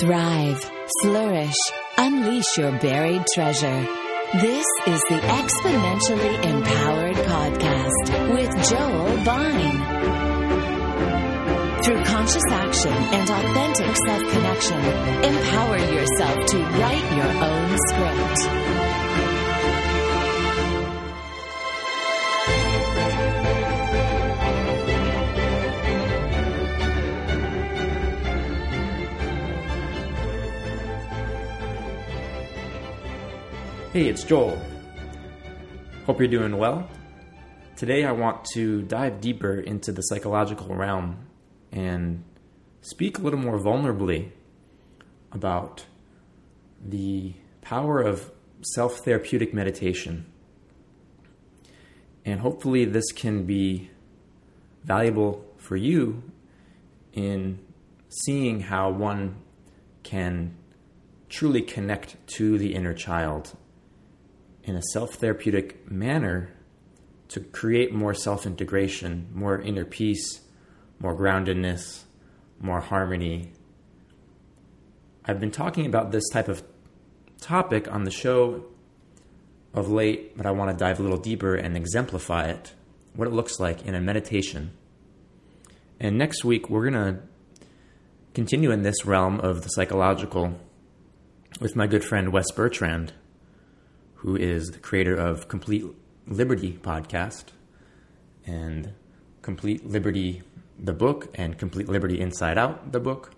thrive, 0.00 0.70
flourish, 1.02 1.54
unleash 1.98 2.58
your 2.58 2.72
buried 2.78 3.24
treasure. 3.34 3.86
This 4.34 4.66
is 4.86 5.00
the 5.08 5.20
Exponentially 5.20 6.44
Empowered 6.44 7.16
Podcast 7.16 8.32
with 8.34 8.50
Joel 8.68 9.24
Bine. 9.24 10.04
Through 11.84 12.02
conscious 12.04 12.42
action 12.50 12.92
and 12.92 13.30
authentic 13.30 13.96
self 14.06 14.22
connection, 14.32 14.80
empower 15.24 15.78
yourself 15.78 16.46
to 16.46 16.58
write 16.58 17.16
your 17.16 17.30
own 17.44 17.78
script. 17.88 18.83
Hey, 33.94 34.08
it's 34.08 34.24
Joel. 34.24 34.60
Hope 36.04 36.18
you're 36.18 36.26
doing 36.26 36.58
well. 36.58 36.90
Today 37.76 38.04
I 38.04 38.10
want 38.10 38.44
to 38.46 38.82
dive 38.82 39.20
deeper 39.20 39.60
into 39.60 39.92
the 39.92 40.02
psychological 40.02 40.74
realm 40.74 41.28
and 41.70 42.24
speak 42.80 43.18
a 43.18 43.20
little 43.20 43.38
more 43.38 43.56
vulnerably 43.56 44.32
about 45.30 45.84
the 46.84 47.34
power 47.60 48.00
of 48.00 48.32
self 48.62 48.98
therapeutic 49.04 49.54
meditation. 49.54 50.26
And 52.24 52.40
hopefully, 52.40 52.84
this 52.86 53.12
can 53.12 53.44
be 53.44 53.90
valuable 54.82 55.44
for 55.56 55.76
you 55.76 56.24
in 57.12 57.60
seeing 58.08 58.58
how 58.58 58.90
one 58.90 59.36
can 60.02 60.56
truly 61.28 61.62
connect 61.62 62.16
to 62.38 62.58
the 62.58 62.74
inner 62.74 62.92
child 62.92 63.56
in 64.64 64.76
a 64.76 64.82
self 64.82 65.14
therapeutic 65.14 65.90
manner 65.90 66.50
to 67.28 67.40
create 67.40 67.92
more 67.92 68.14
self 68.14 68.46
integration, 68.46 69.28
more 69.32 69.60
inner 69.60 69.84
peace, 69.84 70.40
more 70.98 71.16
groundedness, 71.16 72.04
more 72.60 72.80
harmony. 72.80 73.52
I've 75.24 75.40
been 75.40 75.50
talking 75.50 75.86
about 75.86 76.12
this 76.12 76.28
type 76.30 76.48
of 76.48 76.62
topic 77.40 77.90
on 77.90 78.04
the 78.04 78.10
show 78.10 78.64
of 79.72 79.90
late, 79.90 80.36
but 80.36 80.46
I 80.46 80.50
want 80.52 80.70
to 80.70 80.76
dive 80.76 81.00
a 81.00 81.02
little 81.02 81.18
deeper 81.18 81.54
and 81.54 81.76
exemplify 81.76 82.48
it, 82.48 82.74
what 83.14 83.26
it 83.26 83.32
looks 83.32 83.58
like 83.58 83.84
in 83.84 83.94
a 83.94 84.00
meditation. 84.00 84.72
And 85.98 86.18
next 86.18 86.44
week, 86.44 86.68
we're 86.68 86.90
going 86.90 87.14
to 87.14 87.20
continue 88.34 88.70
in 88.70 88.82
this 88.82 89.04
realm 89.04 89.40
of 89.40 89.62
the 89.62 89.68
psychological 89.68 90.58
with 91.60 91.76
my 91.76 91.86
good 91.86 92.04
friend 92.04 92.32
Wes 92.32 92.50
Bertrand 92.50 93.12
who 94.24 94.36
is 94.36 94.70
the 94.70 94.78
creator 94.78 95.14
of 95.14 95.48
Complete 95.48 95.84
Liberty 96.26 96.78
podcast 96.82 97.44
and 98.46 98.94
Complete 99.42 99.86
Liberty 99.86 100.42
the 100.78 100.94
book 100.94 101.28
and 101.34 101.58
Complete 101.58 101.90
Liberty 101.90 102.18
Inside 102.18 102.56
Out 102.56 102.90
the 102.90 103.00
book, 103.00 103.32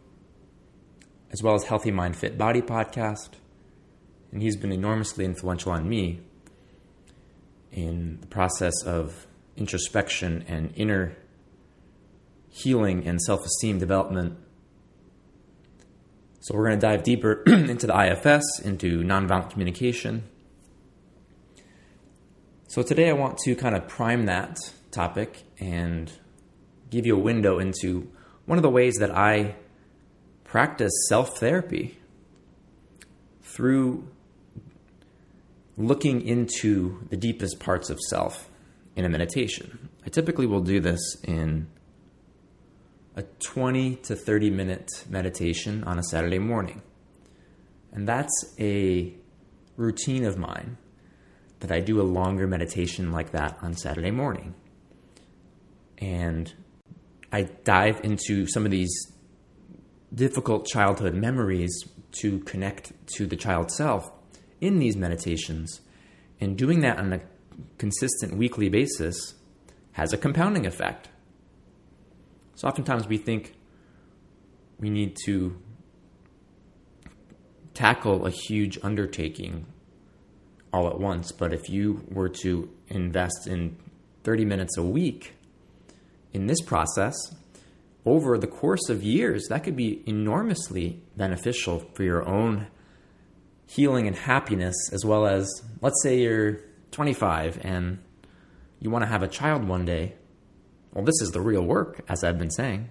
as 1.33 1.43
well 1.43 1.57
as 1.57 1.65
Healthy 1.65 1.91
Mind 1.91 2.15
Fit 2.15 2.39
Body 2.39 2.63
podcast. 2.63 3.31
And 4.31 4.41
he's 4.41 4.57
been 4.57 4.71
enormously 4.71 5.25
influential 5.25 5.73
on 5.73 5.89
me 5.89 6.21
in 7.73 8.19
the 8.21 8.29
process 8.29 8.85
of 8.85 9.27
introspection 9.57 10.45
and 10.47 10.73
inner 10.77 11.17
healing 12.49 13.05
and 13.09 13.21
self 13.21 13.45
esteem 13.45 13.81
development. 13.81 14.39
So, 16.39 16.55
we're 16.55 16.69
going 16.69 16.79
to 16.79 16.87
dive 16.87 17.03
deeper 17.03 17.43
into 17.47 17.89
the 17.89 18.01
IFS, 18.01 18.61
into 18.61 19.01
nonviolent 19.01 19.51
communication 19.51 20.23
so 22.69 22.83
today 22.83 23.09
I 23.09 23.13
want 23.13 23.39
to 23.39 23.55
kind 23.55 23.77
of 23.77 23.87
prime 23.87 24.27
that 24.27 24.59
topic 24.91 25.45
and 25.61 26.11
give 26.91 27.07
you 27.07 27.17
a 27.17 27.21
window 27.21 27.61
into 27.61 28.11
one 28.45 28.59
of 28.59 28.63
the 28.63 28.71
ways 28.71 28.97
that 28.97 29.17
I 29.17 29.55
practice 30.43 30.93
self 31.09 31.39
therapy 31.39 31.97
through 33.41 34.09
looking 35.77 36.21
into 36.27 37.07
the 37.09 37.17
deepest 37.17 37.61
parts 37.61 37.89
of 37.89 38.01
self 38.01 38.51
in 38.97 39.05
a 39.05 39.09
meditation. 39.09 39.89
I 40.05 40.09
typically 40.09 40.47
will 40.47 40.63
do 40.63 40.81
this 40.81 41.17
in 41.23 41.69
a 43.15 43.23
20 43.23 43.97
to 43.97 44.17
30 44.17 44.51
minute 44.51 44.91
meditation 45.09 45.85
on 45.85 46.01
a 46.01 46.03
Saturday 46.03 46.41
morning. 46.41 46.83
And 47.93 48.09
that's 48.09 48.55
a 48.59 49.15
routine 49.77 50.25
of 50.25 50.37
mine 50.37 50.79
that 51.61 51.73
I 51.73 51.81
do 51.81 52.01
a 52.01 52.03
longer 52.03 52.47
meditation 52.47 53.13
like 53.13 53.33
that 53.33 53.59
on 53.63 53.75
Saturday 53.75 54.11
morning. 54.11 54.55
And 55.99 56.53
I 57.33 57.43
dive 57.65 58.01
into 58.05 58.47
some 58.47 58.65
of 58.65 58.71
these 58.71 58.91
difficult 60.15 60.67
childhood 60.67 61.15
memories 61.15 61.73
to 62.21 62.39
connect 62.41 62.93
to 63.17 63.27
the 63.27 63.37
child 63.37 63.71
self 63.71 64.11
in 64.61 64.79
these 64.79 64.97
meditations. 64.97 65.81
And 66.41 66.57
doing 66.57 66.81
that 66.81 66.99
on 66.99 67.13
a 67.13 67.21
consistent 67.79 68.37
weekly 68.37 68.69
basis 68.69 69.35
has 69.93 70.13
a 70.13 70.19
compounding 70.19 70.67
effect. 70.67 71.09
So 72.55 72.69
oftentimes 72.69 73.07
we 73.09 73.19
think 73.19 73.55
we 74.79 74.91
need 74.91 75.17
to 75.25 75.59
tackle 77.75 78.27
a 78.27 78.31
huge 78.31 78.79
undertaking 78.83 79.67
all 80.77 80.89
at 80.89 81.01
once. 81.01 81.33
But 81.33 81.55
if 81.55 81.69
you 81.71 82.05
were 82.11 82.29
to 82.29 82.69
invest 82.89 83.47
in 83.47 83.77
30 84.25 84.45
minutes 84.45 84.77
a 84.77 84.83
week 84.83 85.35
in 86.33 86.47
this 86.47 86.61
process, 86.61 87.17
over 88.05 88.39
the 88.39 88.47
course 88.47 88.89
of 88.89 89.03
years, 89.03 89.47
that 89.49 89.65
could 89.65 89.77
be 89.77 90.03
enormously 90.07 91.03
beneficial 91.17 91.81
for 91.95 92.03
your 92.05 92.29
own 92.29 92.67
healing 93.67 94.07
and 94.07 94.15
happiness, 94.15 94.77
as 94.93 95.05
well 95.05 95.27
as, 95.27 95.51
let's 95.81 96.01
say 96.03 96.21
you're 96.21 96.61
25 96.93 97.59
and 97.63 97.99
you 98.79 98.91
want 98.91 99.03
to 99.03 99.09
have 99.09 99.23
a 99.23 99.29
child 99.29 99.67
one 99.67 99.85
day. 99.85 100.15
Well, 100.93 101.05
this 101.05 101.21
is 101.21 101.31
the 101.31 101.41
real 101.41 101.63
work, 101.63 102.05
as 102.09 102.23
I've 102.23 102.39
been 102.39 102.51
saying. 102.51 102.91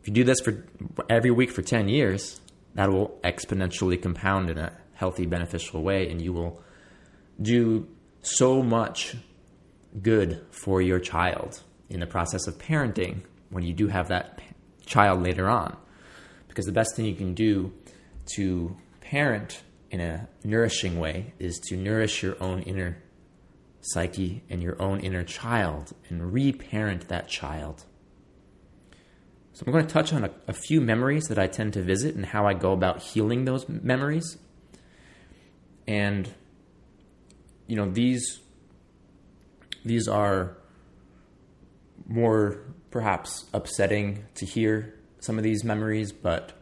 If 0.00 0.08
you 0.08 0.14
do 0.14 0.24
this 0.24 0.40
for 0.40 0.66
every 1.08 1.30
week 1.30 1.50
for 1.50 1.62
10 1.62 1.88
years, 1.88 2.40
that 2.74 2.90
will 2.90 3.18
exponentially 3.22 4.00
compound 4.00 4.50
in 4.50 4.58
a 4.58 4.72
healthy, 5.02 5.26
beneficial 5.26 5.82
way, 5.82 6.08
and 6.08 6.22
you 6.22 6.32
will 6.32 6.62
do 7.40 7.88
so 8.22 8.62
much 8.62 9.16
good 10.00 10.46
for 10.52 10.80
your 10.80 11.00
child 11.00 11.60
in 11.90 11.98
the 11.98 12.06
process 12.06 12.46
of 12.46 12.56
parenting 12.56 13.22
when 13.50 13.64
you 13.64 13.74
do 13.74 13.88
have 13.88 14.06
that 14.06 14.40
child 14.86 15.20
later 15.20 15.50
on. 15.50 15.76
Because 16.46 16.66
the 16.66 16.78
best 16.80 16.94
thing 16.94 17.04
you 17.04 17.16
can 17.16 17.34
do 17.34 17.72
to 18.36 18.76
parent 19.00 19.64
in 19.90 20.00
a 20.00 20.28
nourishing 20.44 21.00
way 21.00 21.34
is 21.40 21.58
to 21.58 21.76
nourish 21.76 22.22
your 22.22 22.36
own 22.40 22.62
inner 22.62 23.02
psyche 23.80 24.44
and 24.48 24.62
your 24.62 24.80
own 24.80 25.00
inner 25.00 25.24
child 25.24 25.92
and 26.08 26.32
reparent 26.32 27.08
that 27.08 27.26
child. 27.26 27.86
So, 29.52 29.64
I'm 29.66 29.72
going 29.72 29.84
to 29.84 29.92
touch 29.92 30.12
on 30.12 30.22
a, 30.22 30.30
a, 30.46 30.52
few 30.52 30.80
memories 30.80 31.24
that 31.24 31.40
I 31.40 31.48
tend 31.48 31.72
to 31.72 31.82
visit 31.82 32.14
and 32.14 32.24
how 32.24 32.46
I 32.46 32.54
go 32.54 32.72
about 32.72 33.02
healing 33.02 33.44
those 33.44 33.68
memories 33.68 34.38
and 35.92 36.32
you 37.66 37.76
know 37.76 37.90
these 37.90 38.40
these 39.84 40.08
are 40.08 40.56
more 42.06 42.62
perhaps 42.90 43.44
upsetting 43.52 44.24
to 44.34 44.46
hear 44.46 44.94
some 45.20 45.36
of 45.36 45.44
these 45.44 45.62
memories 45.64 46.10
but 46.10 46.52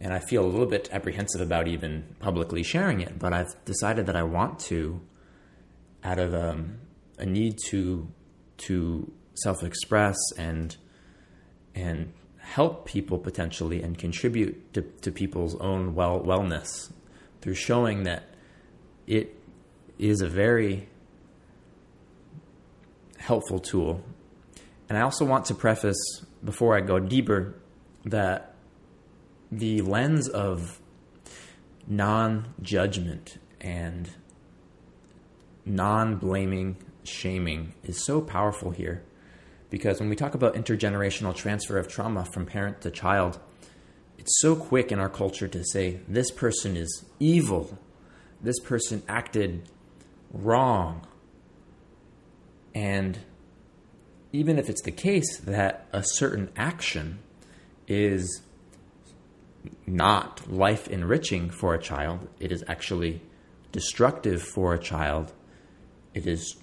and 0.00 0.12
I 0.12 0.18
feel 0.18 0.44
a 0.44 0.50
little 0.54 0.66
bit 0.66 0.88
apprehensive 0.90 1.40
about 1.40 1.68
even 1.68 2.16
publicly 2.18 2.64
sharing 2.64 3.00
it 3.00 3.16
but 3.16 3.32
I've 3.32 3.54
decided 3.64 4.06
that 4.06 4.16
I 4.16 4.24
want 4.24 4.58
to 4.70 5.00
out 6.02 6.18
of 6.18 6.34
um, 6.34 6.78
a 7.18 7.26
need 7.26 7.58
to 7.70 8.08
to 8.66 9.12
self-express 9.34 10.16
and 10.36 10.76
and 11.76 12.12
help 12.38 12.86
people 12.86 13.18
potentially 13.18 13.82
and 13.82 13.96
contribute 13.96 14.74
to, 14.74 14.82
to 14.82 15.12
people's 15.12 15.54
own 15.60 15.94
well 15.94 16.20
wellness 16.20 16.90
through 17.40 17.54
showing 17.54 18.02
that 18.02 18.31
it 19.06 19.36
is 19.98 20.20
a 20.20 20.28
very 20.28 20.88
helpful 23.18 23.58
tool. 23.58 24.02
And 24.88 24.98
I 24.98 25.02
also 25.02 25.24
want 25.24 25.46
to 25.46 25.54
preface, 25.54 25.96
before 26.44 26.76
I 26.76 26.80
go 26.80 26.98
deeper, 26.98 27.54
that 28.04 28.54
the 29.50 29.80
lens 29.82 30.28
of 30.28 30.80
non 31.86 32.54
judgment 32.60 33.38
and 33.60 34.10
non 35.64 36.16
blaming, 36.16 36.76
shaming 37.04 37.74
is 37.84 38.04
so 38.04 38.20
powerful 38.20 38.70
here. 38.70 39.02
Because 39.70 40.00
when 40.00 40.10
we 40.10 40.16
talk 40.16 40.34
about 40.34 40.54
intergenerational 40.54 41.34
transfer 41.34 41.78
of 41.78 41.88
trauma 41.88 42.26
from 42.26 42.44
parent 42.44 42.82
to 42.82 42.90
child, 42.90 43.38
it's 44.18 44.40
so 44.40 44.54
quick 44.54 44.92
in 44.92 44.98
our 44.98 45.08
culture 45.08 45.48
to 45.48 45.64
say 45.64 46.00
this 46.06 46.30
person 46.30 46.76
is 46.76 47.04
evil, 47.18 47.78
this 48.42 48.58
person 48.60 49.02
acted 49.08 49.68
wrong. 50.32 51.06
And 52.74 53.18
even 54.32 54.58
if 54.58 54.68
it's 54.68 54.82
the 54.82 54.90
case 54.90 55.38
that 55.38 55.86
a 55.92 56.02
certain 56.02 56.50
action 56.56 57.18
is 57.86 58.42
not 59.86 60.50
life 60.50 60.88
enriching 60.88 61.50
for 61.50 61.74
a 61.74 61.80
child, 61.80 62.28
it 62.40 62.50
is 62.50 62.64
actually 62.66 63.20
destructive 63.70 64.42
for 64.42 64.74
a 64.74 64.78
child, 64.78 65.32
it 66.14 66.26
is 66.26 66.56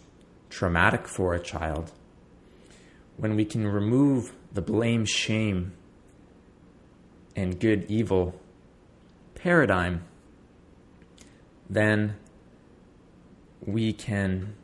traumatic 0.50 1.08
for 1.08 1.34
a 1.34 1.40
child. 1.40 1.92
When 3.18 3.36
we 3.36 3.46
can 3.46 3.68
remove 3.68 4.34
the 4.54 4.62
blame, 4.62 5.06
shame, 5.06 5.74
and 7.36 7.60
good 7.60 7.86
evil 7.90 8.40
paradigm, 9.36 10.04
then 11.69 12.16
we 13.66 13.94
can 13.94 14.56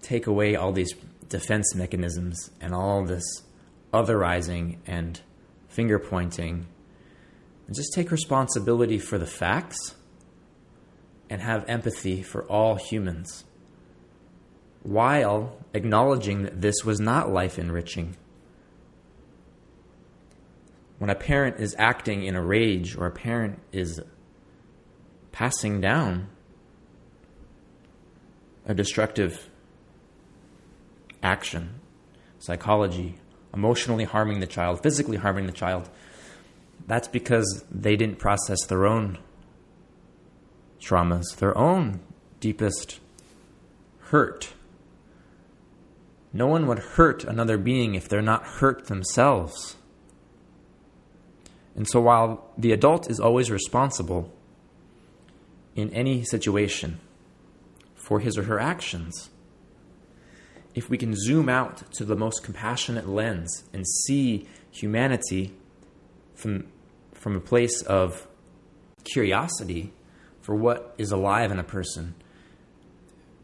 take 0.00 0.26
away 0.26 0.56
all 0.56 0.72
these 0.72 0.94
defense 1.28 1.74
mechanisms 1.74 2.50
and 2.60 2.74
all 2.74 3.04
this 3.04 3.42
otherizing 3.92 4.78
and 4.86 5.20
finger 5.68 5.98
pointing 5.98 6.66
and 7.66 7.74
just 7.74 7.92
take 7.94 8.10
responsibility 8.10 8.98
for 8.98 9.18
the 9.18 9.26
facts 9.26 9.94
and 11.30 11.40
have 11.40 11.64
empathy 11.68 12.22
for 12.22 12.44
all 12.44 12.76
humans 12.76 13.44
while 14.82 15.56
acknowledging 15.72 16.42
that 16.42 16.60
this 16.60 16.84
was 16.84 17.00
not 17.00 17.30
life 17.30 17.58
enriching. 17.58 18.16
When 20.98 21.10
a 21.10 21.14
parent 21.14 21.58
is 21.58 21.74
acting 21.78 22.24
in 22.24 22.36
a 22.36 22.42
rage 22.42 22.94
or 22.96 23.06
a 23.06 23.10
parent 23.10 23.60
is 23.72 24.00
passing 25.34 25.80
down 25.80 26.28
a 28.66 28.72
destructive 28.72 29.50
action, 31.24 31.80
psychology, 32.38 33.16
emotionally 33.52 34.04
harming 34.04 34.38
the 34.38 34.46
child, 34.46 34.80
physically 34.80 35.16
harming 35.16 35.46
the 35.46 35.52
child, 35.52 35.90
that's 36.86 37.08
because 37.08 37.64
they 37.68 37.96
didn't 37.96 38.20
process 38.20 38.64
their 38.66 38.86
own 38.86 39.18
traumas, 40.80 41.24
their 41.38 41.56
own 41.58 41.98
deepest 42.38 43.00
hurt. 44.10 44.52
No 46.32 46.46
one 46.46 46.68
would 46.68 46.78
hurt 46.78 47.24
another 47.24 47.58
being 47.58 47.96
if 47.96 48.08
they're 48.08 48.22
not 48.22 48.44
hurt 48.44 48.86
themselves. 48.86 49.74
And 51.74 51.88
so 51.88 52.00
while 52.00 52.52
the 52.56 52.70
adult 52.70 53.10
is 53.10 53.18
always 53.18 53.50
responsible 53.50 54.32
in 55.74 55.90
any 55.90 56.24
situation 56.24 57.00
for 57.94 58.20
his 58.20 58.38
or 58.38 58.44
her 58.44 58.60
actions, 58.60 59.30
if 60.74 60.90
we 60.90 60.98
can 60.98 61.14
zoom 61.14 61.48
out 61.48 61.90
to 61.92 62.04
the 62.04 62.16
most 62.16 62.42
compassionate 62.42 63.08
lens 63.08 63.64
and 63.72 63.86
see 63.86 64.48
humanity 64.70 65.54
from, 66.34 66.66
from 67.12 67.36
a 67.36 67.40
place 67.40 67.82
of 67.82 68.26
curiosity 69.04 69.92
for 70.40 70.54
what 70.54 70.94
is 70.98 71.12
alive 71.12 71.50
in 71.50 71.58
a 71.58 71.64
person, 71.64 72.14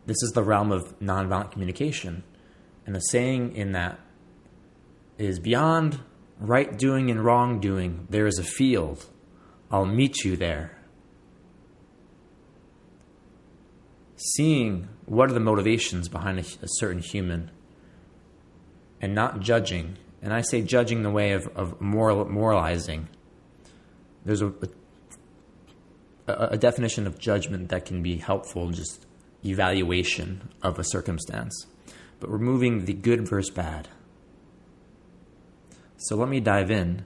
this 0.07 0.23
is 0.23 0.33
the 0.35 0.43
realm 0.43 0.73
of 0.73 0.99
nonviolent 0.99 1.53
communication. 1.53 2.25
And 2.85 2.95
the 2.95 3.01
saying 3.01 3.55
in 3.55 3.73
that 3.73 4.01
is 5.19 5.39
beyond 5.39 6.01
right 6.41 6.77
doing 6.77 7.11
and 7.11 7.25
wrong 7.25 7.61
doing, 7.61 8.07
there 8.11 8.27
is 8.27 8.39
a 8.39 8.43
field. 8.43 9.07
I'll 9.71 9.87
meet 9.87 10.25
you 10.25 10.37
there. 10.37 10.80
Seeing 14.35 14.89
what 15.07 15.31
are 15.31 15.33
the 15.33 15.41
motivations 15.41 16.09
behind 16.09 16.39
a, 16.39 16.43
a 16.43 16.69
certain 16.69 17.01
human 17.01 17.51
and 19.01 19.15
not 19.15 19.41
judging. 19.41 19.97
And 20.23 20.33
I 20.33 20.43
say 20.43 20.61
judging 20.61 21.03
the 21.03 21.11
way 21.11 21.33
of, 21.33 21.49
of 21.57 21.81
moral, 21.81 22.27
moralizing. 22.27 23.09
There's 24.25 24.43
a, 24.43 24.53
a, 26.27 26.35
a 26.35 26.59
definition 26.59 27.07
of 27.07 27.19
judgment 27.19 27.71
that 27.71 27.87
can 27.87 28.03
be 28.03 28.17
helpful, 28.19 28.71
just 28.71 29.07
evaluation 29.45 30.51
of 30.63 30.79
a 30.79 30.85
circumstance, 30.85 31.67
but 32.19 32.31
removing 32.31 32.85
the 32.85 32.93
good 32.93 33.27
versus 33.27 33.51
bad. 33.55 33.89
So 35.97 36.17
let 36.17 36.29
me 36.29 36.41
dive 36.41 36.71
in 36.71 37.05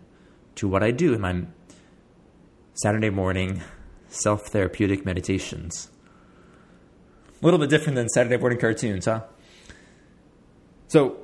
to 0.56 0.66
what 0.66 0.82
I 0.82 0.90
do 0.90 1.14
in 1.14 1.20
my 1.20 1.42
Saturday 2.74 3.10
morning 3.10 3.62
self 4.08 4.48
therapeutic 4.48 5.04
meditations. 5.04 5.90
A 7.44 7.46
little 7.46 7.60
bit 7.60 7.68
different 7.68 7.96
than 7.96 8.08
Saturday 8.08 8.38
morning 8.38 8.58
cartoons, 8.58 9.04
huh? 9.04 9.20
So 10.88 11.18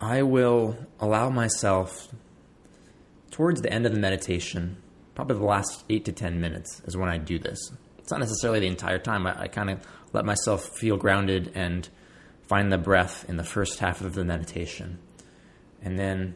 I 0.00 0.22
will 0.22 0.76
allow 0.98 1.30
myself 1.30 2.08
towards 3.30 3.62
the 3.62 3.72
end 3.72 3.86
of 3.86 3.92
the 3.92 4.00
meditation, 4.00 4.78
probably 5.14 5.36
the 5.36 5.44
last 5.44 5.84
eight 5.88 6.04
to 6.06 6.12
10 6.12 6.40
minutes 6.40 6.82
is 6.86 6.96
when 6.96 7.08
I 7.08 7.18
do 7.18 7.38
this. 7.38 7.70
It's 7.98 8.10
not 8.10 8.18
necessarily 8.18 8.58
the 8.58 8.66
entire 8.66 8.98
time. 8.98 9.28
I, 9.28 9.42
I 9.42 9.46
kind 9.46 9.70
of 9.70 9.86
let 10.12 10.24
myself 10.24 10.76
feel 10.76 10.96
grounded 10.96 11.52
and 11.54 11.88
find 12.48 12.72
the 12.72 12.78
breath 12.78 13.24
in 13.28 13.36
the 13.36 13.44
first 13.44 13.78
half 13.78 14.00
of 14.00 14.14
the 14.14 14.24
meditation. 14.24 14.98
And 15.80 15.96
then 15.96 16.34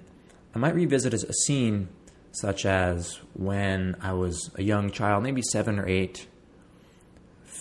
I 0.54 0.60
might 0.60 0.76
revisit 0.76 1.12
a 1.12 1.32
scene 1.32 1.88
such 2.30 2.66
as 2.66 3.18
when 3.32 3.96
I 4.00 4.12
was 4.12 4.52
a 4.54 4.62
young 4.62 4.92
child, 4.92 5.24
maybe 5.24 5.42
seven 5.42 5.80
or 5.80 5.88
eight, 5.88 6.28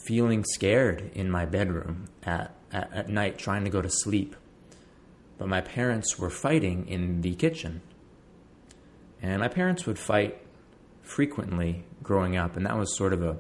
feeling 0.10 0.44
scared 0.44 1.12
in 1.14 1.30
my 1.30 1.46
bedroom 1.46 2.06
at, 2.24 2.52
at, 2.72 2.92
at 2.92 3.10
night, 3.10 3.38
trying 3.38 3.64
to 3.64 3.70
go 3.70 3.80
to 3.80 3.92
sleep. 3.92 4.36
But 5.38 5.48
my 5.48 5.62
parents 5.62 6.18
were 6.18 6.32
fighting 6.32 6.88
in 6.88 7.22
the 7.22 7.36
kitchen. 7.36 7.82
And 9.22 9.40
my 9.40 9.50
parents 9.50 9.86
would 9.86 10.00
fight 10.00 10.42
frequently 11.04 11.84
growing 12.02 12.36
up, 12.36 12.58
and 12.58 12.66
that 12.66 12.76
was 12.76 12.98
sort 12.98 13.14
of 13.14 13.22
a 13.22 13.38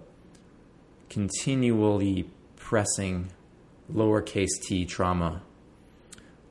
continually 1.10 2.30
pressing 2.56 3.31
lowercase 3.92 4.62
t 4.62 4.86
trauma 4.86 5.42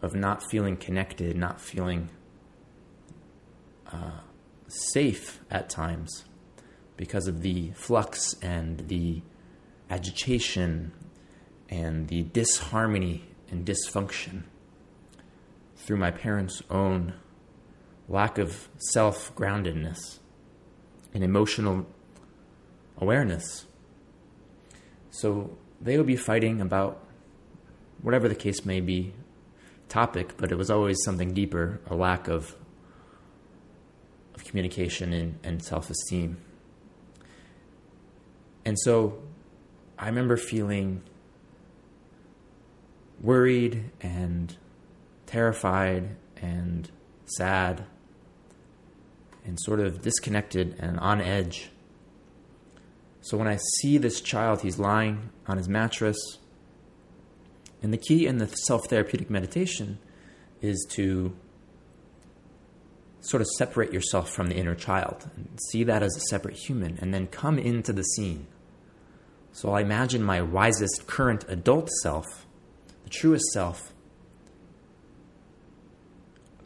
of 0.03 0.17
not 0.17 0.43
feeling 0.51 0.77
connected, 0.77 1.37
not 1.37 1.61
feeling 1.61 2.11
uh, 3.93 4.19
safe 4.67 5.39
at 5.49 5.71
times 5.71 6.25
because 6.97 7.29
of 7.29 7.43
the 7.43 7.71
flux 7.77 8.35
and 8.43 8.89
the 8.89 9.23
agitation 9.91 10.93
and 11.69 12.09
the 12.09 12.23
disharmony 12.23 13.25
and 13.51 13.67
dysfunction 13.67 14.43
through 15.77 15.97
my 15.97 16.11
parents' 16.11 16.63
own 16.71 17.15
lack 18.09 18.39
of 18.39 18.69
self 18.79 19.35
groundedness 19.35 20.19
and 21.15 21.23
emotional 21.23 21.87
awareness. 22.99 23.67
So 25.11 25.57
they 25.81 25.97
would 25.97 26.07
be 26.07 26.17
fighting 26.17 26.61
about 26.61 27.05
whatever 28.03 28.29
the 28.29 28.35
case 28.35 28.65
may 28.65 28.81
be 28.81 29.15
topic, 29.89 30.37
but 30.37 30.53
it 30.53 30.57
was 30.57 30.71
always 30.71 30.99
something 31.05 31.33
deeper 31.33 31.81
a 31.87 31.95
lack 31.95 32.29
of, 32.29 32.55
of 34.35 34.45
communication 34.45 35.13
and, 35.13 35.39
and 35.43 35.63
self 35.63 35.91
esteem. 35.91 36.39
And 38.65 38.79
so 38.79 39.23
I 39.99 40.07
remember 40.07 40.37
feeling 40.37 41.03
worried 43.21 43.91
and 44.01 44.57
terrified 45.27 46.17
and 46.37 46.91
sad 47.25 47.85
and 49.45 49.59
sort 49.61 49.81
of 49.81 50.03
disconnected 50.03 50.77
and 50.79 50.99
on 51.01 51.21
edge. 51.21 51.71
So 53.21 53.37
when 53.37 53.49
I 53.49 53.59
see 53.81 53.99
this 53.99 54.21
child, 54.21 54.63
he's 54.63 54.79
lying 54.79 55.31
on 55.47 55.57
his 55.57 55.69
mattress 55.69 56.39
and 57.83 57.93
the 57.93 57.99
key 57.99 58.27
in 58.27 58.39
the 58.39 58.47
self 58.47 58.87
therapeutic 58.87 59.31
meditation 59.31 59.99
is 60.61 60.87
to 60.91 61.35
sort 63.21 63.41
of 63.41 63.49
separate 63.57 63.93
yourself 63.93 64.31
from 64.31 64.47
the 64.47 64.57
inner 64.57 64.75
child 64.75 65.29
and 65.37 65.59
see 65.71 65.85
that 65.85 66.03
as 66.03 66.17
a 66.17 66.21
separate 66.21 66.57
human 66.57 66.99
and 67.01 67.13
then 67.13 67.27
come 67.27 67.59
into 67.59 67.93
the 67.93 68.03
scene. 68.03 68.47
So 69.53 69.73
I 69.73 69.81
imagine 69.81 70.23
my 70.23 70.41
wisest 70.41 71.07
current 71.07 71.45
adult 71.49 71.89
self, 72.03 72.47
the 73.05 73.11
truest 73.11 73.45
self, 73.53 73.93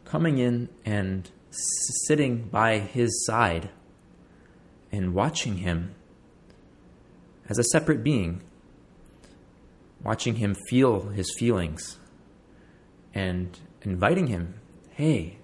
coming 0.05 0.39
in 0.39 0.69
and 0.85 1.31
sitting 2.07 2.43
by 2.45 2.79
his 2.79 3.25
side 3.25 3.71
and 4.91 5.15
watching 5.15 5.59
him 5.59 5.95
as 7.49 7.59
a 7.59 7.65
separate 7.65 8.03
being 8.05 8.43
watching 10.03 10.37
him 10.37 10.57
feel 10.69 11.09
his 11.11 11.33
feelings 11.39 11.99
and 13.15 13.59
inviting 13.83 14.27
him, 14.29 14.55
hey, 14.91 15.39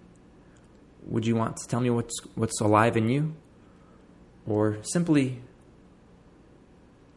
would 1.06 1.26
you 1.26 1.36
want 1.36 1.56
to 1.56 1.68
tell 1.68 1.80
me 1.80 1.90
what's 1.90 2.18
what's 2.34 2.60
alive 2.60 2.96
in 2.96 3.08
you? 3.08 3.34
Or 4.46 4.78
simply 4.82 5.40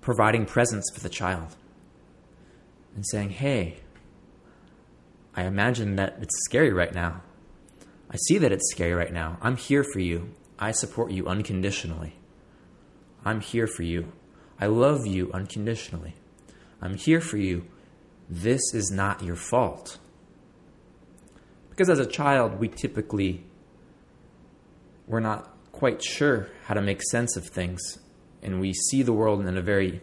providing 0.01 0.45
presence 0.45 0.89
for 0.93 0.99
the 0.99 1.09
child 1.09 1.55
and 2.95 3.05
saying, 3.07 3.29
"Hey, 3.29 3.77
I 5.35 5.43
imagine 5.43 5.95
that 5.95 6.17
it's 6.21 6.43
scary 6.45 6.73
right 6.73 6.93
now. 6.93 7.21
I 8.09 8.17
see 8.27 8.37
that 8.39 8.51
it's 8.51 8.69
scary 8.71 8.93
right 8.93 9.13
now. 9.13 9.37
I'm 9.41 9.55
here 9.55 9.83
for 9.83 9.99
you. 9.99 10.31
I 10.59 10.71
support 10.71 11.11
you 11.11 11.27
unconditionally. 11.27 12.15
I'm 13.23 13.39
here 13.39 13.67
for 13.67 13.83
you. 13.83 14.11
I 14.59 14.65
love 14.65 15.07
you 15.07 15.31
unconditionally. 15.33 16.15
I'm 16.81 16.95
here 16.95 17.21
for 17.21 17.37
you. 17.37 17.65
This 18.29 18.61
is 18.73 18.91
not 18.91 19.23
your 19.23 19.35
fault." 19.35 19.97
Because 21.69 21.89
as 21.89 21.99
a 21.99 22.05
child, 22.05 22.59
we 22.59 22.67
typically 22.67 23.45
we're 25.07 25.19
not 25.19 25.55
quite 25.71 26.03
sure 26.03 26.47
how 26.65 26.73
to 26.73 26.81
make 26.81 27.01
sense 27.03 27.35
of 27.35 27.45
things, 27.45 27.99
and 28.41 28.59
we 28.59 28.73
see 28.73 29.03
the 29.03 29.13
world 29.13 29.45
in 29.45 29.57
a 29.57 29.61
very 29.61 30.01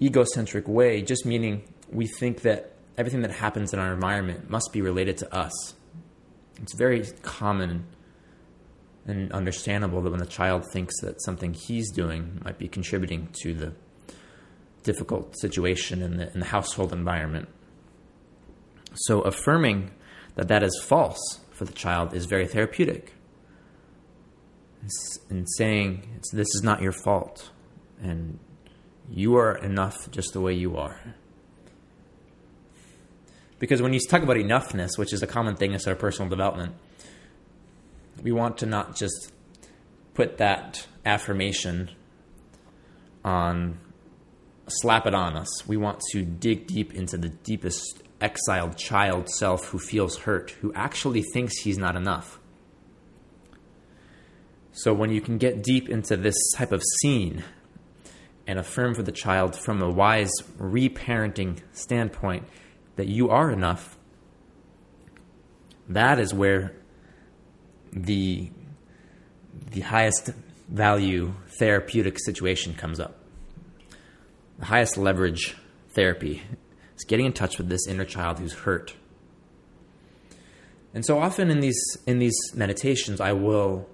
egocentric 0.00 0.68
way, 0.68 1.02
just 1.02 1.24
meaning 1.26 1.62
we 1.90 2.06
think 2.06 2.42
that 2.42 2.76
everything 2.96 3.22
that 3.22 3.30
happens 3.30 3.72
in 3.72 3.78
our 3.78 3.92
environment 3.92 4.50
must 4.50 4.72
be 4.72 4.80
related 4.80 5.18
to 5.18 5.34
us. 5.34 5.74
It's 6.62 6.74
very 6.74 7.04
common 7.22 7.86
and 9.06 9.32
understandable 9.32 10.02
that 10.02 10.10
when 10.10 10.20
a 10.20 10.26
child 10.26 10.64
thinks 10.72 11.00
that 11.00 11.22
something 11.22 11.54
he's 11.54 11.90
doing 11.90 12.40
might 12.44 12.58
be 12.58 12.68
contributing 12.68 13.28
to 13.42 13.54
the 13.54 13.72
difficult 14.82 15.38
situation 15.38 16.02
in 16.02 16.16
the, 16.16 16.32
in 16.32 16.40
the 16.40 16.46
household 16.46 16.92
environment. 16.92 17.48
So 18.94 19.20
affirming 19.22 19.90
that 20.36 20.48
that 20.48 20.62
is 20.62 20.80
false 20.84 21.40
for 21.50 21.64
the 21.64 21.72
child 21.72 22.14
is 22.14 22.26
very 22.26 22.46
therapeutic. 22.46 23.14
And 25.28 25.46
saying, 25.56 26.20
this 26.32 26.48
is 26.54 26.62
not 26.64 26.80
your 26.80 26.92
fault, 26.92 27.50
and 28.02 28.38
you 29.10 29.36
are 29.36 29.54
enough 29.56 30.10
just 30.10 30.32
the 30.32 30.40
way 30.40 30.54
you 30.54 30.76
are. 30.76 30.98
Because 33.58 33.82
when 33.82 33.92
you 33.92 34.00
talk 34.00 34.22
about 34.22 34.36
enoughness, 34.36 34.96
which 34.96 35.12
is 35.12 35.22
a 35.22 35.26
common 35.26 35.54
thing 35.54 35.74
in 35.74 35.80
our 35.86 35.94
personal 35.94 36.30
development, 36.30 36.74
we 38.22 38.32
want 38.32 38.58
to 38.58 38.66
not 38.66 38.96
just 38.96 39.32
put 40.14 40.38
that 40.38 40.86
affirmation 41.04 41.90
on, 43.22 43.78
slap 44.66 45.06
it 45.06 45.14
on 45.14 45.36
us. 45.36 45.68
We 45.68 45.76
want 45.76 46.00
to 46.12 46.22
dig 46.22 46.66
deep 46.66 46.94
into 46.94 47.18
the 47.18 47.28
deepest 47.28 48.02
exiled 48.20 48.76
child 48.76 49.28
self 49.28 49.66
who 49.66 49.78
feels 49.78 50.16
hurt, 50.18 50.50
who 50.62 50.72
actually 50.74 51.22
thinks 51.22 51.58
he's 51.58 51.78
not 51.78 51.96
enough. 51.96 52.39
So 54.72 54.92
when 54.92 55.10
you 55.10 55.20
can 55.20 55.38
get 55.38 55.62
deep 55.62 55.88
into 55.88 56.16
this 56.16 56.36
type 56.56 56.72
of 56.72 56.82
scene 57.00 57.44
and 58.46 58.58
affirm 58.58 58.94
for 58.94 59.02
the 59.02 59.12
child 59.12 59.56
from 59.56 59.82
a 59.82 59.90
wise 59.90 60.32
reparenting 60.58 61.60
standpoint 61.72 62.46
that 62.96 63.08
you 63.08 63.30
are 63.30 63.50
enough, 63.50 63.98
that 65.88 66.18
is 66.18 66.32
where 66.32 66.72
the 67.92 68.50
the 69.72 69.80
highest 69.80 70.30
value 70.68 71.34
therapeutic 71.58 72.18
situation 72.24 72.74
comes 72.74 73.00
up. 73.00 73.16
The 74.58 74.66
highest 74.66 74.96
leverage 74.96 75.56
therapy 75.90 76.42
is 76.96 77.04
getting 77.04 77.26
in 77.26 77.32
touch 77.32 77.58
with 77.58 77.68
this 77.68 77.86
inner 77.88 78.04
child 78.04 78.38
who's 78.38 78.52
hurt. 78.52 78.94
And 80.94 81.04
so 81.04 81.18
often 81.18 81.50
in 81.50 81.60
these 81.60 81.80
in 82.06 82.18
these 82.18 82.36
meditations, 82.54 83.20
I 83.20 83.32
will, 83.32 83.88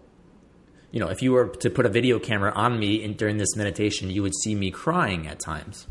you 0.97 1.01
know, 1.01 1.09
if 1.09 1.21
you 1.21 1.33
were 1.33 1.49
to 1.49 1.69
put 1.69 1.85
a 1.85 1.91
video 1.91 2.19
camera 2.19 2.51
on 2.55 2.79
me 2.79 3.03
in, 3.03 3.13
during 3.13 3.37
this 3.37 3.55
meditation, 3.55 4.09
you 4.09 4.23
would 4.23 4.35
see 4.35 4.55
me 4.55 4.71
crying 4.71 5.27
at 5.27 5.39
times. 5.39 5.87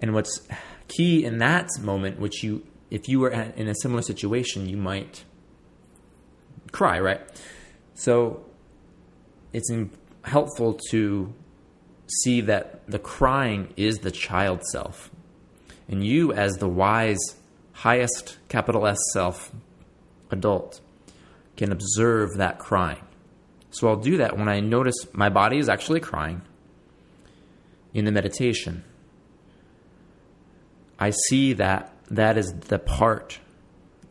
And 0.00 0.14
what's 0.14 0.48
key 0.88 1.26
in 1.26 1.36
that 1.40 1.68
moment, 1.82 2.18
which 2.18 2.42
you, 2.42 2.66
if 2.90 3.06
you 3.06 3.20
were 3.20 3.28
in 3.28 3.68
a 3.68 3.74
similar 3.82 4.00
situation, 4.00 4.66
you 4.66 4.78
might 4.78 5.24
cry, 6.72 6.98
right? 6.98 7.20
So 7.92 8.46
it's 9.52 9.70
helpful 10.22 10.80
to 10.88 11.30
see 12.22 12.40
that 12.40 12.90
the 12.90 12.98
crying 12.98 13.74
is 13.76 13.98
the 13.98 14.10
child 14.10 14.64
self. 14.72 15.10
And 15.86 16.02
you, 16.02 16.32
as 16.32 16.56
the 16.56 16.68
wise, 16.70 17.20
highest 17.72 18.38
capital 18.48 18.86
S 18.86 18.96
self 19.12 19.52
adult, 20.30 20.80
can 21.58 21.72
observe 21.72 22.38
that 22.38 22.58
crying. 22.58 23.04
So 23.70 23.88
I'll 23.88 23.96
do 23.96 24.16
that 24.16 24.38
when 24.38 24.48
I 24.48 24.60
notice 24.60 24.94
my 25.12 25.28
body 25.28 25.58
is 25.58 25.68
actually 25.68 26.00
crying 26.00 26.40
in 27.92 28.06
the 28.06 28.12
meditation. 28.12 28.82
I 30.98 31.10
see 31.10 31.52
that 31.52 31.92
that 32.10 32.38
is 32.38 32.50
the 32.52 32.78
part, 32.78 33.38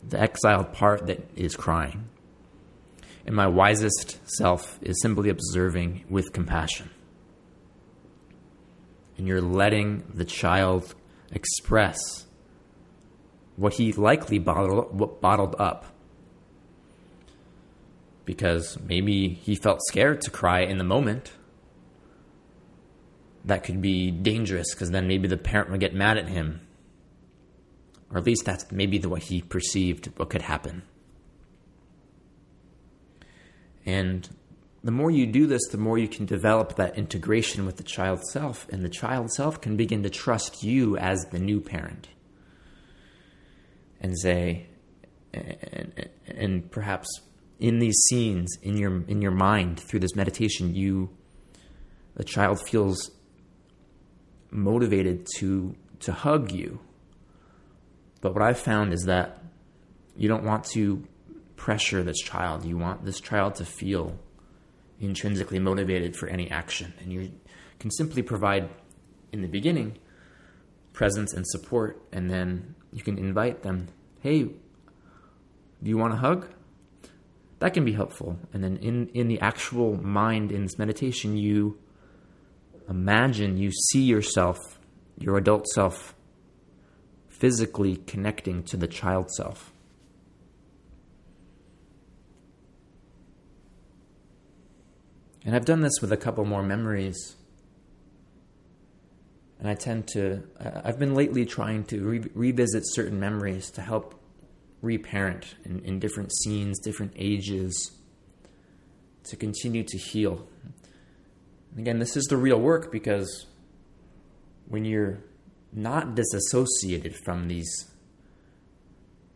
the 0.08 0.20
exiled 0.22 0.74
part 0.74 1.08
that 1.08 1.28
is 1.36 1.56
crying. 1.56 2.10
And 3.26 3.36
my 3.36 3.48
wisest 3.48 4.20
self 4.38 4.78
is 4.84 5.02
simply 5.02 5.30
observing 5.30 6.06
with 6.08 6.32
compassion 6.32 6.92
and 9.18 9.28
you're 9.28 9.42
letting 9.42 10.04
the 10.14 10.26
child 10.26 10.94
express 11.32 12.26
what 13.56 13.74
he 13.74 13.92
likely 13.92 14.38
bottled, 14.38 15.20
bottled 15.20 15.56
up. 15.58 15.86
Because 18.28 18.78
maybe 18.82 19.30
he 19.30 19.56
felt 19.56 19.80
scared 19.88 20.20
to 20.22 20.32
cry 20.32 20.60
in 20.60 20.78
the 20.78 20.84
moment. 20.84 21.32
That 23.46 23.64
could 23.64 23.82
be 23.82 24.12
dangerous 24.12 24.74
because 24.74 24.92
then 24.92 25.08
maybe 25.08 25.30
the 25.30 25.38
parent 25.38 25.72
would 25.72 25.80
get 25.80 25.96
mad 25.96 26.18
at 26.18 26.28
him. 26.28 26.60
Or 28.12 28.18
at 28.18 28.26
least 28.26 28.44
that's 28.44 28.70
maybe 28.70 28.98
the 28.98 29.08
way 29.08 29.22
he 29.22 29.42
perceived 29.42 30.08
what 30.18 30.30
could 30.30 30.42
happen. 30.42 30.84
And 33.86 34.28
the 34.84 34.92
more 34.92 35.10
you 35.10 35.26
do 35.26 35.48
this, 35.48 35.66
the 35.72 35.78
more 35.78 35.98
you 35.98 36.10
can 36.10 36.26
develop 36.26 36.76
that 36.76 36.98
integration 36.98 37.66
with 37.66 37.78
the 37.78 37.84
child 37.84 38.22
self, 38.32 38.68
and 38.68 38.84
the 38.84 38.90
child 38.90 39.32
self 39.32 39.62
can 39.62 39.78
begin 39.78 40.04
to 40.04 40.10
trust 40.10 40.64
you 40.64 40.98
as 40.98 41.26
the 41.32 41.40
new 41.40 41.62
parent. 41.62 42.10
And 44.02 44.20
say, 44.20 44.68
and, 45.34 46.10
and 46.28 46.70
perhaps 46.70 47.22
in 47.60 47.80
these 47.80 47.96
scenes, 48.10 48.58
in 48.62 48.78
your 48.78 49.04
in 49.08 49.22
your 49.22 49.32
mind, 49.32 49.80
through 49.80 50.00
this 50.00 50.16
meditation, 50.16 50.76
you, 50.76 51.10
the 52.16 52.24
child 52.24 52.60
feels 52.68 53.12
motivated 54.52 55.28
to 55.38 55.76
to 56.00 56.12
hug 56.12 56.52
you. 56.52 56.80
But 58.22 58.34
what 58.34 58.44
I've 58.44 58.60
found 58.60 58.94
is 58.94 59.04
that 59.04 59.42
you 60.16 60.28
don't 60.28 60.44
want 60.44 60.66
to 60.74 61.04
pressure 61.56 62.04
this 62.04 62.20
child. 62.20 62.66
You 62.66 62.78
want 62.78 63.06
this 63.06 63.20
child 63.20 63.56
to 63.56 63.66
feel 63.66 64.20
intrinsically 65.00 65.60
motivated 65.60 66.16
for 66.16 66.28
any 66.28 66.50
action. 66.50 66.94
And 67.00 67.14
you 67.14 67.32
can 67.80 67.92
simply 67.92 68.24
provide, 68.24 68.70
in 69.32 69.42
the 69.42 69.48
beginning, 69.48 69.98
presence 70.94 71.34
and 71.34 71.46
support, 71.48 72.02
and 72.12 72.30
then 72.30 72.76
you 72.92 73.04
can 73.04 73.18
invite 73.18 73.62
them, 73.62 73.88
hey, 74.22 74.44
do 74.44 74.60
you 75.84 75.98
want 75.98 76.14
a 76.14 76.18
hug? 76.18 76.48
That 77.60 77.74
can 77.74 77.86
be 77.86 77.94
helpful. 77.94 78.38
And 78.54 78.64
then 78.64 78.78
in, 78.78 79.08
in 79.10 79.28
the 79.28 79.40
actual 79.40 80.02
mind, 80.02 80.52
in 80.52 80.64
this 80.64 80.78
meditation, 80.78 81.38
you 81.38 81.80
imagine, 82.88 83.58
you 83.58 83.72
see 83.72 84.04
yourself, 84.04 84.80
your 85.18 85.38
adult 85.38 85.68
self, 85.68 86.16
physically 87.28 87.98
connecting 87.98 88.64
to 88.64 88.78
the 88.78 88.88
child 88.88 89.32
self. 89.32 89.72
And 95.44 95.56
I've 95.56 95.66
done 95.66 95.82
this 95.82 96.02
with 96.02 96.12
a 96.12 96.18
couple 96.18 96.44
more 96.46 96.62
memories. 96.62 97.38
And 99.60 99.68
I 99.68 99.74
tend 99.76 100.08
to, 100.10 100.44
I've 100.60 101.00
been 101.00 101.16
lately 101.16 101.46
trying 101.46 101.86
to 101.86 102.04
re- 102.04 102.30
revisit 102.36 102.84
certain 102.86 103.20
memories 103.20 103.72
to 103.72 103.82
help 103.82 104.20
reparent 104.82 105.56
in, 105.66 105.80
in 105.80 106.00
different 106.00 106.32
scenes, 106.34 106.80
different 106.80 107.14
ages, 107.16 107.92
to 109.24 109.36
continue 109.36 109.84
to 109.84 109.98
heal. 109.98 110.48
And 111.72 111.80
again, 111.80 112.00
this 112.00 112.16
is 112.16 112.26
the 112.26 112.38
real 112.38 112.60
work 112.60 112.92
because 112.92 113.46
when 114.68 114.86
you're 114.86 115.20
not 115.74 116.16
disassociated 116.16 117.16
from 117.16 117.48
these 117.48 117.92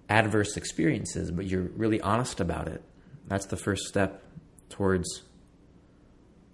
adverse 0.10 0.57
experiences, 0.57 1.31
but 1.31 1.45
you're 1.45 1.69
really 1.75 2.01
honest 2.01 2.39
about 2.39 2.67
it, 2.67 2.83
that's 3.27 3.45
the 3.45 3.57
first 3.57 3.86
step 3.86 4.24
towards 4.69 5.24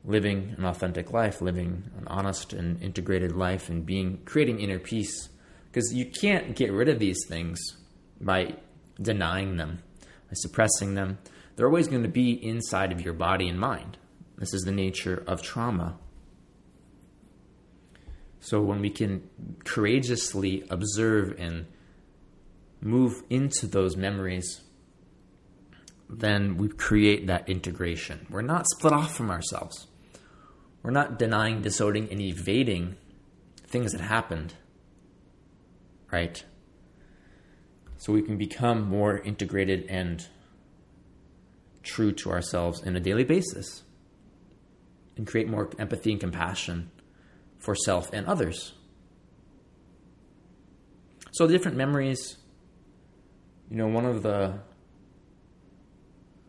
living 0.03 0.55
an 0.57 0.65
authentic 0.65 1.11
life, 1.11 1.41
living 1.41 1.83
an 1.97 2.07
honest 2.07 2.53
and 2.53 2.81
integrated 2.81 3.35
life, 3.35 3.69
and 3.69 3.85
being 3.85 4.19
creating 4.25 4.59
inner 4.59 4.79
peace. 4.79 5.29
Because 5.65 5.93
you 5.93 6.05
can't 6.05 6.55
get 6.55 6.71
rid 6.71 6.87
of 6.87 6.99
these 6.99 7.25
things 7.27 7.59
by 8.19 8.55
denying 9.01 9.57
them. 9.57 9.83
by 10.01 10.33
suppressing 10.33 10.95
them, 10.95 11.17
they're 11.55 11.67
always 11.67 11.87
going 11.87 12.03
to 12.03 12.09
be 12.09 12.31
inside 12.31 12.91
of 12.91 13.01
your 13.01 13.13
body 13.13 13.47
and 13.47 13.59
mind. 13.59 13.97
This 14.37 14.53
is 14.53 14.63
the 14.63 14.71
nature 14.71 15.23
of 15.25 15.41
trauma. 15.41 15.97
So 18.39 18.61
when 18.61 18.79
we 18.79 18.89
can 18.89 19.29
courageously 19.65 20.63
observe 20.69 21.35
and 21.39 21.65
move 22.81 23.23
into 23.29 23.67
those 23.67 23.97
memories, 23.97 24.61
then 26.09 26.57
we 26.57 26.69
create 26.69 27.27
that 27.27 27.49
integration. 27.49 28.27
We're 28.29 28.41
not 28.41 28.67
split 28.69 28.93
off 28.93 29.15
from 29.15 29.29
ourselves. 29.29 29.87
We're 30.83 30.91
not 30.91 31.19
denying, 31.19 31.61
disowning, 31.61 32.09
and 32.11 32.21
evading 32.21 32.95
things 33.65 33.91
that 33.91 34.01
happened. 34.01 34.53
Right? 36.11 36.43
So 37.97 38.13
we 38.13 38.21
can 38.21 38.37
become 38.37 38.87
more 38.87 39.17
integrated 39.17 39.85
and 39.89 40.25
true 41.83 42.11
to 42.11 42.31
ourselves 42.31 42.83
in 42.83 42.95
a 42.95 42.99
daily 42.99 43.23
basis 43.23 43.83
and 45.15 45.25
create 45.25 45.47
more 45.47 45.69
empathy 45.79 46.11
and 46.11 46.19
compassion 46.19 46.91
for 47.57 47.75
self 47.75 48.11
and 48.13 48.27
others. 48.27 48.73
So, 51.31 51.47
the 51.47 51.53
different 51.53 51.77
memories, 51.77 52.37
you 53.69 53.77
know, 53.77 53.87
one 53.87 54.05
of 54.05 54.23
the 54.23 54.59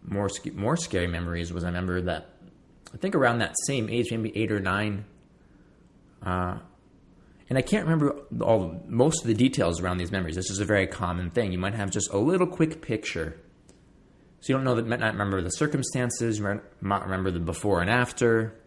more 0.03 0.29
more 0.55 0.77
scary 0.77 1.07
memories 1.07 1.53
was 1.53 1.65
I 1.65 1.69
remember 1.69 2.01
that 2.03 2.31
I 2.93 2.97
think 2.97 3.15
around 3.15 3.39
that 3.39 3.55
same 3.67 3.89
age, 3.91 4.11
maybe 4.11 4.37
eight 4.37 4.51
or 4.51 4.61
nine, 4.61 5.05
uh, 6.23 6.59
and 7.49 7.57
I 7.57 7.63
can't 7.63 7.85
remember 7.85 8.21
all 8.43 8.83
most 8.87 9.23
of 9.23 9.29
the 9.29 9.35
details 9.35 9.81
around 9.81 9.99
these 9.99 10.13
memories. 10.13 10.37
This 10.37 10.51
is 10.51 10.61
a 10.61 10.65
very 10.65 10.87
common 10.87 11.31
thing. 11.31 11.51
You 11.51 11.59
might 11.59 11.75
have 11.75 11.91
just 11.91 12.13
a 12.13 12.19
little 12.19 12.47
quick 12.47 12.83
picture, 12.83 13.41
so 14.41 14.53
you 14.53 14.57
don't 14.57 14.65
know 14.65 14.75
that 14.75 14.87
might 14.87 15.01
not 15.01 15.13
remember 15.13 15.41
the 15.41 15.51
circumstances. 15.51 16.39
You 16.39 16.45
might 16.45 16.61
not 16.83 17.05
remember 17.05 17.31
the 17.31 17.41
before 17.41 17.81
and 17.81 17.91
after, 17.91 18.61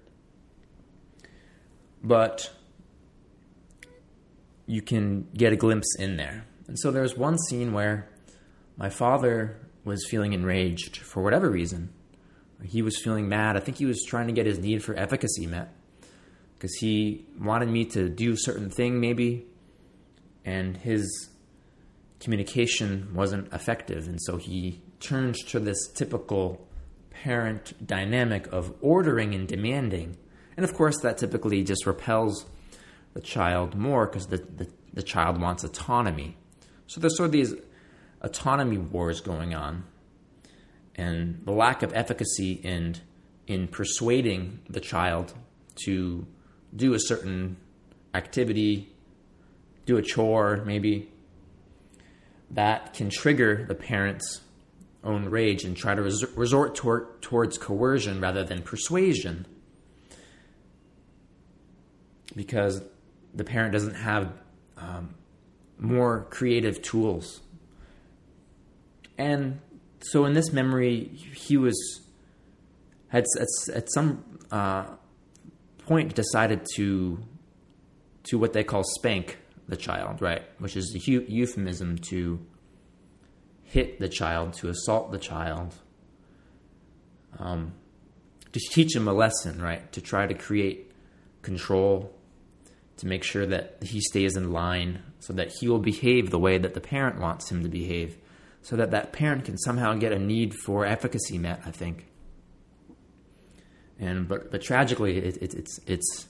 but 2.03 2.51
you 4.65 4.81
can 4.81 5.27
get 5.35 5.53
a 5.53 5.55
glimpse 5.55 5.95
in 6.00 6.17
there. 6.17 6.45
And 6.67 6.79
so 6.79 6.89
there's 6.91 7.15
one 7.15 7.38
scene 7.38 7.73
where 7.73 8.09
my 8.77 8.89
father 8.89 9.59
was 9.83 10.07
feeling 10.09 10.33
enraged 10.33 10.97
for 10.97 11.21
whatever 11.21 11.50
reason. 11.50 11.93
He 12.63 12.81
was 12.81 13.01
feeling 13.01 13.27
mad. 13.27 13.57
I 13.57 13.59
think 13.59 13.77
he 13.77 13.85
was 13.85 14.03
trying 14.03 14.27
to 14.27 14.33
get 14.33 14.45
his 14.45 14.59
need 14.59 14.83
for 14.83 14.95
efficacy 14.95 15.45
met 15.47 15.73
because 16.62 16.75
he 16.75 17.25
wanted 17.39 17.70
me 17.70 17.86
to 17.86 18.08
do 18.08 18.34
a 18.34 18.38
certain 18.38 18.70
thing, 18.70 19.00
maybe, 19.00 19.48
and 20.46 20.77
his 20.77 21.32
communication 22.20 23.15
wasn't 23.15 23.51
effective. 23.51 24.08
And 24.08 24.22
so 24.22 24.38
he 24.38 24.80
turned 25.00 25.34
to 25.48 25.60
this 25.60 25.88
typical 25.88 26.68
parent 27.10 27.74
dynamic 27.84 28.46
of 28.53 28.75
ordering 28.80 29.34
and 29.34 29.48
demanding. 29.48 30.18
And 30.56 30.63
of 30.63 30.75
course, 30.75 31.00
that 31.00 31.18
typically 31.18 31.63
just 31.63 31.88
repels 31.88 32.46
the 33.15 33.22
child 33.22 33.74
more 33.74 34.06
because 34.06 34.27
the, 34.27 34.38
the, 34.38 34.70
the 34.94 35.01
child 35.01 35.41
wants 35.41 35.63
autonomy. 35.63 36.38
So 36.86 37.01
there's 37.01 37.18
sort 37.18 37.25
of 37.25 37.32
these 37.32 37.56
autonomy 38.22 38.77
wars 38.77 39.20
going 39.20 39.56
on, 39.56 39.86
and 40.94 41.41
the 41.44 41.53
lack 41.53 41.82
of 41.82 41.91
efficacy 41.96 42.51
in 42.51 42.98
in 43.48 43.68
persuading 43.68 44.60
the 44.70 44.80
child 44.80 45.34
to 45.86 46.27
do 46.75 46.93
a 46.93 46.99
certain 46.99 47.57
activity, 48.13 48.89
do 49.85 49.97
a 49.97 50.01
chore, 50.01 50.63
maybe 50.65 51.09
that 52.49 52.93
can 52.93 53.09
trigger 53.09 53.65
the 53.67 53.75
parent's 53.75 54.41
own 55.03 55.25
rage 55.25 55.63
and 55.63 55.75
try 55.75 55.95
to 55.95 56.01
res- 56.01 56.25
resort 56.35 56.75
tor- 56.75 57.07
towards 57.21 57.57
coercion 57.57 58.19
rather 58.21 58.43
than 58.43 58.62
persuasion. 58.62 59.45
Because 62.36 62.81
the 63.34 63.43
parent 63.43 63.73
doesn't 63.73 63.95
have 63.95 64.34
um, 64.77 65.15
more 65.77 66.27
creative 66.29 66.81
tools 66.81 67.41
and 69.21 69.60
so 69.99 70.25
in 70.25 70.34
this 70.34 70.51
memory, 70.51 71.12
he 71.36 71.55
was 71.55 72.01
at, 73.13 73.25
at 73.71 73.91
some 73.91 74.23
uh, 74.49 74.86
point 75.86 76.15
decided 76.15 76.65
to 76.76 77.20
to 78.24 78.38
what 78.38 78.54
they 78.54 78.63
call 78.63 78.84
spank 78.84 79.39
the 79.67 79.76
child, 79.76 80.22
right? 80.22 80.44
Which 80.60 80.78
is 80.78 80.96
a 80.96 81.00
hu- 81.00 81.26
euphemism 81.28 81.98
to 82.10 82.39
hit 83.63 84.00
the 84.00 84.10
child, 84.10 84.54
to 84.54 84.70
assault 84.70 85.12
the 85.12 85.17
child, 85.17 85.74
um, 87.39 87.74
to 88.52 88.60
teach 88.60 88.96
him 88.96 89.08
a 89.08 89.13
lesson, 89.13 89.60
right? 89.62 89.91
To 89.94 90.02
try 90.02 90.28
to 90.28 90.36
create 90.36 90.91
control, 91.41 92.13
to 92.98 93.08
make 93.08 93.24
sure 93.24 93.48
that 93.48 93.78
he 93.82 94.02
stays 94.02 94.36
in 94.36 94.52
line, 94.52 95.02
so 95.20 95.34
that 95.34 95.52
he 95.60 95.67
will 95.67 95.80
behave 95.80 96.30
the 96.30 96.39
way 96.39 96.60
that 96.60 96.76
the 96.76 96.82
parent 96.82 97.20
wants 97.20 97.50
him 97.50 97.63
to 97.63 97.70
behave 97.70 98.17
so 98.62 98.76
that 98.76 98.91
that 98.91 99.12
parent 99.12 99.46
can 99.46 99.58
somehow 99.58 99.94
get 99.96 100.12
a 100.12 100.20
need 100.20 100.54
for 100.54 100.86
efficacy 100.86 101.38
met. 101.38 101.62
I 101.65 101.72
think. 101.72 102.06
And 104.01 104.27
but 104.27 104.51
but 104.51 104.61
tragically, 104.61 105.17
it, 105.17 105.37
it, 105.37 105.53
it's 105.53 105.79
it's 105.85 106.27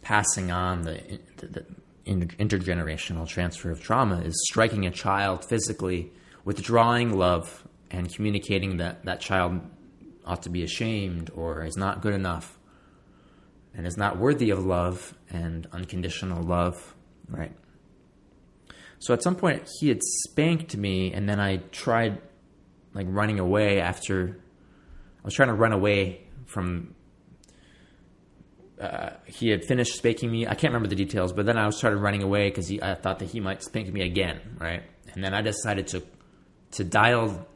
passing 0.00 0.50
on 0.50 0.82
the, 0.82 1.20
the, 1.36 1.46
the 1.46 1.66
intergenerational 2.04 3.28
transfer 3.28 3.70
of 3.70 3.80
trauma 3.80 4.20
is 4.22 4.34
striking 4.48 4.84
a 4.86 4.90
child 4.90 5.44
physically, 5.44 6.10
withdrawing 6.44 7.16
love, 7.16 7.64
and 7.90 8.12
communicating 8.12 8.78
that 8.78 9.04
that 9.04 9.20
child 9.20 9.60
ought 10.24 10.42
to 10.42 10.48
be 10.48 10.64
ashamed 10.64 11.30
or 11.34 11.64
is 11.64 11.76
not 11.76 12.00
good 12.00 12.14
enough 12.14 12.58
and 13.74 13.86
is 13.86 13.96
not 13.96 14.18
worthy 14.18 14.50
of 14.50 14.64
love 14.64 15.14
and 15.30 15.66
unconditional 15.72 16.42
love, 16.42 16.94
right? 17.28 17.52
So 18.98 19.12
at 19.12 19.22
some 19.22 19.34
point, 19.34 19.68
he 19.80 19.88
had 19.88 20.00
spanked 20.02 20.76
me, 20.76 21.12
and 21.12 21.28
then 21.28 21.40
I 21.40 21.56
tried 21.72 22.20
like 22.94 23.06
running 23.08 23.38
away 23.38 23.80
after 23.80 24.38
I 25.22 25.24
was 25.24 25.34
trying 25.34 25.48
to 25.48 25.54
run 25.54 25.72
away 25.72 26.21
from. 26.52 26.94
Uh, 28.80 29.10
he 29.26 29.48
had 29.48 29.64
finished 29.64 29.94
spanking 29.94 30.30
me. 30.30 30.46
I 30.46 30.54
can't 30.54 30.72
remember 30.72 30.88
the 30.88 30.96
details, 30.96 31.32
but 31.32 31.46
then 31.46 31.56
I 31.56 31.70
started 31.70 31.98
running 31.98 32.22
away 32.22 32.48
because 32.48 32.70
I 32.82 32.94
thought 32.94 33.20
that 33.20 33.30
he 33.30 33.38
might 33.38 33.62
spank 33.62 33.92
me 33.92 34.02
again, 34.02 34.40
right? 34.58 34.82
And 35.14 35.22
then 35.22 35.34
I 35.34 35.42
decided 35.42 35.86
to 35.88 36.02
to 36.72 36.84
dial 36.84 37.46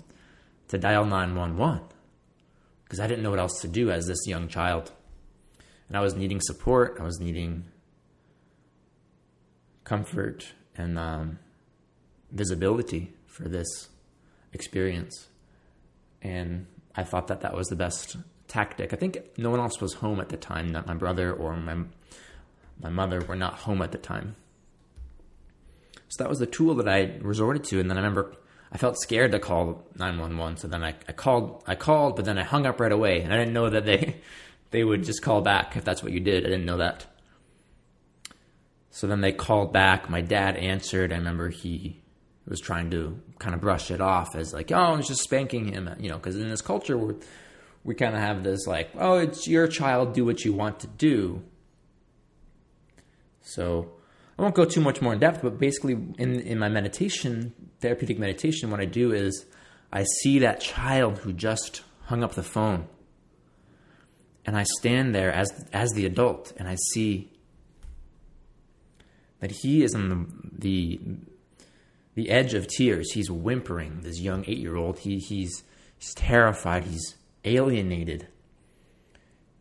to 0.68 0.78
dial 0.78 1.04
nine 1.04 1.34
one 1.34 1.56
one 1.56 1.82
because 2.84 3.00
I 3.00 3.06
didn't 3.06 3.22
know 3.22 3.30
what 3.30 3.40
else 3.40 3.60
to 3.62 3.68
do 3.68 3.90
as 3.90 4.06
this 4.06 4.26
young 4.26 4.48
child, 4.48 4.92
and 5.88 5.96
I 5.96 6.00
was 6.00 6.14
needing 6.14 6.40
support. 6.40 6.98
I 7.00 7.02
was 7.02 7.18
needing 7.18 7.64
comfort 9.86 10.52
and 10.76 10.98
um, 10.98 11.38
visibility 12.30 13.14
for 13.26 13.48
this 13.48 13.88
experience. 14.52 15.28
And 16.22 16.66
I 16.94 17.04
thought 17.04 17.28
that 17.28 17.40
that 17.42 17.54
was 17.54 17.68
the 17.68 17.76
best 17.76 18.16
tactic. 18.48 18.92
I 18.92 18.96
think 18.96 19.18
no 19.36 19.50
one 19.50 19.60
else 19.60 19.80
was 19.80 19.94
home 19.94 20.20
at 20.20 20.28
the 20.28 20.36
time, 20.36 20.68
not 20.68 20.86
my 20.86 20.94
brother 20.94 21.32
or 21.32 21.56
my, 21.56 21.76
my 22.80 22.90
mother 22.90 23.20
were 23.20 23.36
not 23.36 23.54
home 23.54 23.82
at 23.82 23.92
the 23.92 23.98
time. 23.98 24.36
So 26.08 26.22
that 26.22 26.30
was 26.30 26.38
the 26.38 26.46
tool 26.46 26.74
that 26.76 26.88
I 26.88 27.18
resorted 27.20 27.64
to. 27.64 27.80
And 27.80 27.90
then 27.90 27.96
I 27.96 28.00
remember 28.00 28.36
I 28.72 28.78
felt 28.78 28.98
scared 28.98 29.32
to 29.32 29.38
call 29.38 29.86
911. 29.96 30.58
So 30.58 30.68
then 30.68 30.84
I, 30.84 30.94
I 31.08 31.12
called, 31.12 31.62
I 31.66 31.74
called, 31.74 32.16
but 32.16 32.24
then 32.24 32.38
I 32.38 32.42
hung 32.42 32.66
up 32.66 32.80
right 32.80 32.92
away. 32.92 33.22
And 33.22 33.32
I 33.32 33.38
didn't 33.38 33.54
know 33.54 33.70
that 33.70 33.84
they, 33.84 34.20
they 34.70 34.84
would 34.84 35.04
just 35.04 35.22
call 35.22 35.40
back 35.40 35.76
if 35.76 35.84
that's 35.84 36.02
what 36.02 36.12
you 36.12 36.20
did. 36.20 36.44
I 36.44 36.48
didn't 36.48 36.66
know 36.66 36.78
that. 36.78 37.06
So 38.90 39.06
then 39.06 39.20
they 39.20 39.32
called 39.32 39.72
back. 39.72 40.08
My 40.08 40.22
dad 40.22 40.56
answered. 40.56 41.12
I 41.12 41.16
remember 41.16 41.50
he 41.50 42.00
was 42.48 42.60
trying 42.60 42.90
to 42.90 43.20
kind 43.38 43.54
of 43.54 43.60
brush 43.60 43.90
it 43.90 44.00
off 44.00 44.34
as 44.34 44.54
like, 44.54 44.70
oh, 44.72 44.76
I 44.76 44.96
was 44.96 45.08
just 45.08 45.22
spanking 45.22 45.68
him, 45.68 45.90
you 45.98 46.08
know, 46.08 46.16
because 46.16 46.36
in 46.36 46.48
this 46.48 46.62
culture 46.62 46.96
we 46.96 47.14
we 47.86 47.94
kind 47.94 48.14
of 48.14 48.20
have 48.20 48.42
this 48.42 48.66
like, 48.66 48.90
oh, 48.98 49.18
it's 49.18 49.46
your 49.46 49.68
child, 49.68 50.12
do 50.12 50.24
what 50.24 50.44
you 50.44 50.52
want 50.52 50.80
to 50.80 50.88
do. 50.88 51.42
So 53.42 53.92
I 54.36 54.42
won't 54.42 54.56
go 54.56 54.64
too 54.64 54.80
much 54.80 55.00
more 55.00 55.12
in 55.12 55.20
depth, 55.20 55.40
but 55.40 55.58
basically 55.58 55.92
in 55.92 56.40
in 56.40 56.58
my 56.58 56.68
meditation, 56.68 57.54
therapeutic 57.80 58.18
meditation, 58.18 58.70
what 58.72 58.80
I 58.80 58.86
do 58.86 59.12
is 59.12 59.46
I 59.92 60.02
see 60.20 60.40
that 60.40 60.60
child 60.60 61.18
who 61.18 61.32
just 61.32 61.82
hung 62.06 62.24
up 62.24 62.34
the 62.34 62.42
phone. 62.42 62.88
And 64.44 64.56
I 64.56 64.64
stand 64.78 65.14
there 65.14 65.32
as 65.32 65.48
as 65.72 65.90
the 65.92 66.06
adult 66.06 66.52
and 66.56 66.68
I 66.68 66.76
see 66.90 67.30
that 69.38 69.52
he 69.62 69.84
is 69.84 69.94
on 69.94 70.08
the, 70.08 70.26
the 70.58 71.00
the 72.16 72.30
edge 72.30 72.52
of 72.54 72.66
tears. 72.66 73.12
He's 73.12 73.30
whimpering. 73.30 74.00
This 74.00 74.18
young 74.20 74.44
eight 74.48 74.58
year 74.58 74.74
old. 74.74 74.98
He 74.98 75.18
he's 75.18 75.62
he's 75.96 76.14
terrified. 76.14 76.84
He's 76.84 77.14
alienated. 77.46 78.28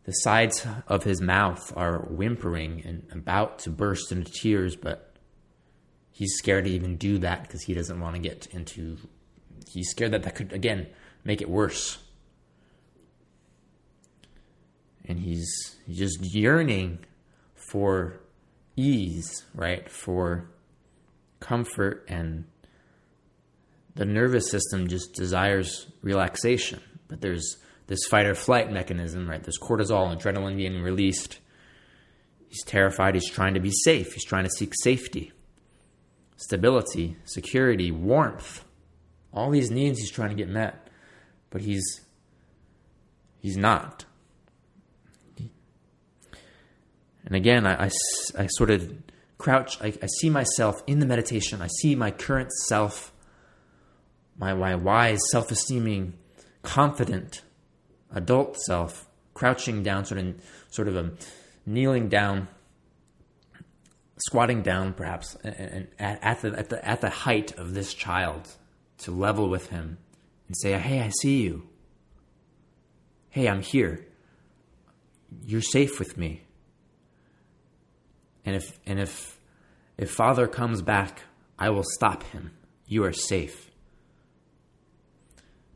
The 0.04 0.12
sides 0.12 0.66
of 0.86 1.04
his 1.04 1.20
mouth 1.20 1.72
are 1.76 1.98
whimpering 1.98 2.82
and 2.84 3.06
about 3.10 3.60
to 3.60 3.70
burst 3.70 4.12
into 4.12 4.30
tears, 4.30 4.76
but 4.76 5.16
he's 6.12 6.34
scared 6.36 6.64
to 6.64 6.70
even 6.70 6.96
do 6.96 7.18
that 7.18 7.42
because 7.42 7.62
he 7.62 7.74
doesn't 7.74 8.00
want 8.00 8.14
to 8.14 8.20
get 8.20 8.46
into 8.52 8.98
he's 9.68 9.90
scared 9.90 10.12
that 10.12 10.22
that 10.22 10.34
could 10.34 10.52
again 10.52 10.86
make 11.24 11.42
it 11.42 11.48
worse. 11.48 11.98
And 15.04 15.20
he's, 15.20 15.76
he's 15.86 15.98
just 15.98 16.34
yearning 16.34 16.98
for 17.54 18.20
ease, 18.76 19.44
right? 19.54 19.88
For 19.88 20.48
comfort 21.40 22.04
and 22.08 22.44
the 23.94 24.04
nervous 24.04 24.50
system 24.50 24.88
just 24.88 25.14
desires 25.14 25.86
relaxation. 26.02 26.80
But 27.08 27.20
there's 27.20 27.58
this 27.86 28.04
fight 28.06 28.26
or 28.26 28.34
flight 28.34 28.70
mechanism, 28.72 29.28
right? 29.28 29.42
There's 29.42 29.58
cortisol 29.58 30.16
adrenaline 30.16 30.56
being 30.56 30.82
released. 30.82 31.38
He's 32.48 32.64
terrified. 32.64 33.14
He's 33.14 33.30
trying 33.30 33.54
to 33.54 33.60
be 33.60 33.70
safe. 33.84 34.12
He's 34.12 34.24
trying 34.24 34.44
to 34.44 34.50
seek 34.50 34.72
safety, 34.82 35.32
stability, 36.36 37.16
security, 37.24 37.90
warmth. 37.90 38.64
All 39.32 39.50
these 39.50 39.70
needs 39.70 39.98
he's 39.98 40.10
trying 40.10 40.30
to 40.30 40.34
get 40.34 40.48
met, 40.48 40.88
but 41.50 41.60
he's 41.60 42.00
he's 43.40 43.56
not. 43.56 44.04
And 47.26 47.34
again, 47.34 47.66
I, 47.66 47.86
I, 47.86 47.90
I 48.38 48.46
sort 48.46 48.70
of 48.70 48.94
crouch. 49.36 49.80
I, 49.82 49.92
I 50.00 50.06
see 50.20 50.30
myself 50.30 50.76
in 50.86 51.00
the 51.00 51.06
meditation. 51.06 51.60
I 51.60 51.66
see 51.80 51.96
my 51.96 52.12
current 52.12 52.52
self, 52.52 53.12
my, 54.38 54.54
my 54.54 54.76
wise, 54.76 55.18
self 55.32 55.50
esteeming, 55.50 56.14
confident 56.62 57.42
adult 58.12 58.56
self 58.66 59.06
crouching 59.34 59.82
down, 59.82 60.04
sort 60.04 60.20
of, 60.20 60.34
sort 60.70 60.88
of 60.88 60.96
a 60.96 61.12
kneeling 61.66 62.08
down, 62.08 62.48
squatting 64.18 64.62
down, 64.62 64.94
perhaps, 64.94 65.36
and, 65.44 65.88
at, 65.98 66.18
at, 66.22 66.40
the, 66.40 66.58
at, 66.58 66.68
the, 66.70 66.88
at 66.88 67.00
the 67.00 67.10
height 67.10 67.56
of 67.58 67.74
this 67.74 67.92
child 67.92 68.48
to 68.98 69.10
level 69.10 69.48
with 69.48 69.68
him 69.68 69.98
and 70.46 70.56
say, 70.56 70.72
Hey, 70.72 71.00
I 71.00 71.10
see 71.20 71.42
you. 71.42 71.68
Hey, 73.28 73.48
I'm 73.48 73.60
here. 73.60 74.06
You're 75.44 75.60
safe 75.60 75.98
with 75.98 76.16
me. 76.16 76.42
And 78.46 78.56
if, 78.56 78.78
and 78.86 78.98
if, 79.00 79.38
if 79.98 80.10
Father 80.10 80.46
comes 80.46 80.80
back, 80.80 81.22
I 81.58 81.70
will 81.70 81.84
stop 81.84 82.22
him. 82.22 82.52
You 82.86 83.04
are 83.04 83.12
safe. 83.12 83.70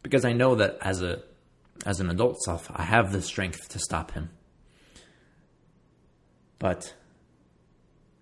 Because 0.02 0.24
I 0.24 0.32
know 0.32 0.54
that 0.54 0.78
as 0.80 1.02
a 1.02 1.22
as 1.86 2.00
an 2.00 2.10
adult 2.10 2.40
self, 2.42 2.70
I 2.74 2.82
have 2.82 3.12
the 3.12 3.22
strength 3.22 3.68
to 3.70 3.78
stop 3.78 4.12
him. 4.12 4.30
But, 6.58 6.94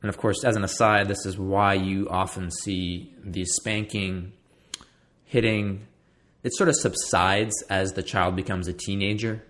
and 0.03 0.09
of 0.09 0.17
course, 0.17 0.45
as 0.45 0.57
an 0.57 0.65
aside, 0.65 1.09
this 1.09 1.27
is 1.27 1.37
why 1.39 1.75
you 1.75 2.09
often 2.09 2.51
see 2.51 3.15
the 3.25 3.45
spanking, 3.45 4.33
hitting, 5.25 5.87
it 6.45 6.55
sort 6.55 6.69
of 6.69 6.77
subsides 6.77 7.63
as 7.69 7.93
the 7.93 8.03
child 8.03 8.37
becomes 8.37 8.69
a 8.69 8.73
teenager 8.73 9.43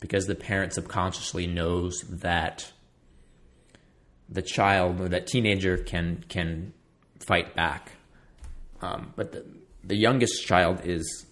because 0.00 0.26
the 0.26 0.34
parent 0.34 0.72
subconsciously 0.72 1.46
knows 1.46 2.00
that 2.10 2.72
the 4.28 4.42
child 4.42 5.00
or 5.00 5.08
that 5.08 5.26
teenager 5.26 5.76
can 5.76 6.24
can 6.28 6.72
fight 7.20 7.54
back. 7.54 7.92
Um, 8.82 9.12
but 9.16 9.32
the, 9.32 9.46
the 9.84 9.96
youngest 9.96 10.44
child 10.44 10.80
is 10.84 11.24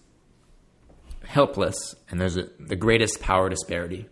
helpless, 1.23 1.95
and 2.09 2.19
there's 2.19 2.37
a, 2.37 2.49
the 2.59 2.75
greatest 2.75 3.21
power 3.21 3.49
disparity. 3.49 4.07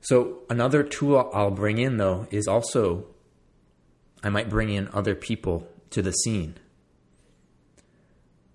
So, 0.00 0.38
another 0.48 0.82
tool 0.82 1.30
I'll 1.34 1.50
bring 1.50 1.78
in, 1.78 1.98
though, 1.98 2.26
is 2.30 2.48
also 2.48 3.06
I 4.22 4.30
might 4.30 4.48
bring 4.48 4.70
in 4.70 4.88
other 4.92 5.14
people 5.14 5.68
to 5.90 6.02
the 6.02 6.12
scene, 6.12 6.56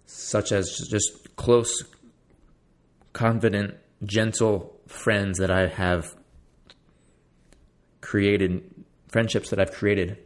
such 0.05 0.51
as 0.51 0.69
just 0.89 1.35
close, 1.35 1.83
confident, 3.13 3.75
gentle 4.03 4.79
friends 4.87 5.39
that 5.39 5.51
I 5.51 5.67
have 5.67 6.15
created, 8.01 8.63
friendships 9.07 9.49
that 9.49 9.59
I've 9.59 9.71
created 9.71 10.17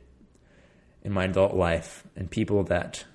in 1.03 1.12
my 1.12 1.25
adult 1.25 1.55
life, 1.55 2.03
and 2.15 2.29
people 2.29 2.63
that 2.65 3.05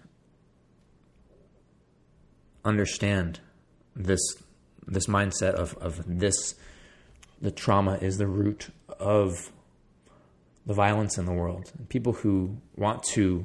understand 2.64 3.40
this 3.94 4.20
this 4.86 5.06
mindset 5.06 5.54
of, 5.54 5.76
of 5.78 6.02
this 6.06 6.54
the 7.40 7.50
trauma 7.50 7.98
is 8.00 8.18
the 8.18 8.26
root 8.26 8.68
of 9.00 9.50
the 10.66 10.74
violence 10.74 11.18
in 11.18 11.26
the 11.26 11.32
world. 11.32 11.72
People 11.88 12.12
who 12.12 12.56
want 12.76 13.02
to 13.02 13.44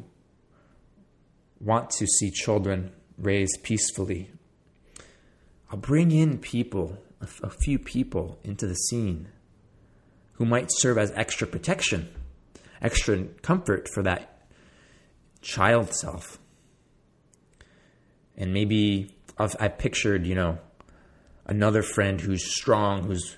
want 1.60 1.90
to 1.90 2.06
see 2.06 2.30
children 2.30 2.92
raised 3.18 3.64
peacefully. 3.64 4.30
I'll 5.72 5.80
bring 5.80 6.12
in 6.12 6.38
people, 6.38 6.98
a, 7.20 7.28
a 7.48 7.50
few 7.50 7.80
people 7.80 8.40
into 8.44 8.68
the 8.68 8.76
scene 8.76 9.30
who 10.34 10.46
might 10.46 10.70
serve 10.70 11.00
as 11.00 11.12
extra 11.14 11.48
protection, 11.48 12.10
extra 12.82 13.24
comfort 13.42 13.90
for 13.92 14.04
that 14.04 14.48
child 15.42 15.94
self 15.94 16.38
and 18.38 18.54
maybe 18.54 19.16
I've, 19.38 19.56
I 19.60 19.68
pictured, 19.68 20.26
you 20.26 20.36
know, 20.36 20.60
another 21.46 21.82
friend 21.82 22.20
who's 22.22 22.46
strong, 22.46 23.04
who's 23.04 23.38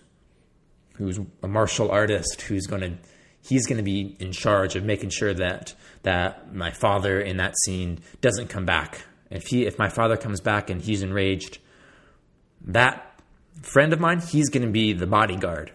who's 0.95 1.19
a 1.41 1.47
martial 1.47 1.89
artist, 1.89 2.41
who's 2.41 2.67
going 2.67 2.81
to 2.81 2.97
he's 3.41 3.65
going 3.65 3.77
to 3.77 3.83
be 3.83 4.17
in 4.19 4.31
charge 4.31 4.75
of 4.75 4.83
making 4.83 5.09
sure 5.09 5.33
that 5.33 5.73
that 6.03 6.53
my 6.53 6.71
father 6.71 7.19
in 7.19 7.37
that 7.37 7.55
scene 7.63 7.99
doesn't 8.21 8.49
come 8.49 8.65
back. 8.65 9.05
If 9.29 9.47
he 9.47 9.65
if 9.65 9.77
my 9.79 9.89
father 9.89 10.17
comes 10.17 10.41
back 10.41 10.69
and 10.69 10.81
he's 10.81 11.01
enraged, 11.01 11.59
that 12.65 13.21
friend 13.61 13.93
of 13.93 13.99
mine, 13.99 14.19
he's 14.21 14.49
going 14.49 14.65
to 14.65 14.71
be 14.71 14.93
the 14.93 15.07
bodyguard. 15.07 15.71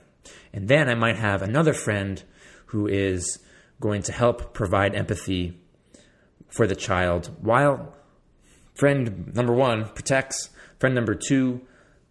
And 0.53 0.69
then 0.69 0.89
I 0.89 0.95
might 0.95 1.17
have 1.17 1.43
another 1.43 1.73
friend 1.73 2.23
who 2.67 2.87
is 2.87 3.39
going 3.81 4.03
to 4.03 4.13
help 4.13 4.55
provide 4.55 4.95
empathy 4.95 5.59
for 6.49 6.67
the 6.67 6.77
child 6.77 7.31
while 7.41 7.95
Friend 8.75 9.33
number 9.35 9.53
one 9.53 9.89
protects. 9.91 10.51
Friend 10.79 10.95
number 10.95 11.15
two 11.15 11.61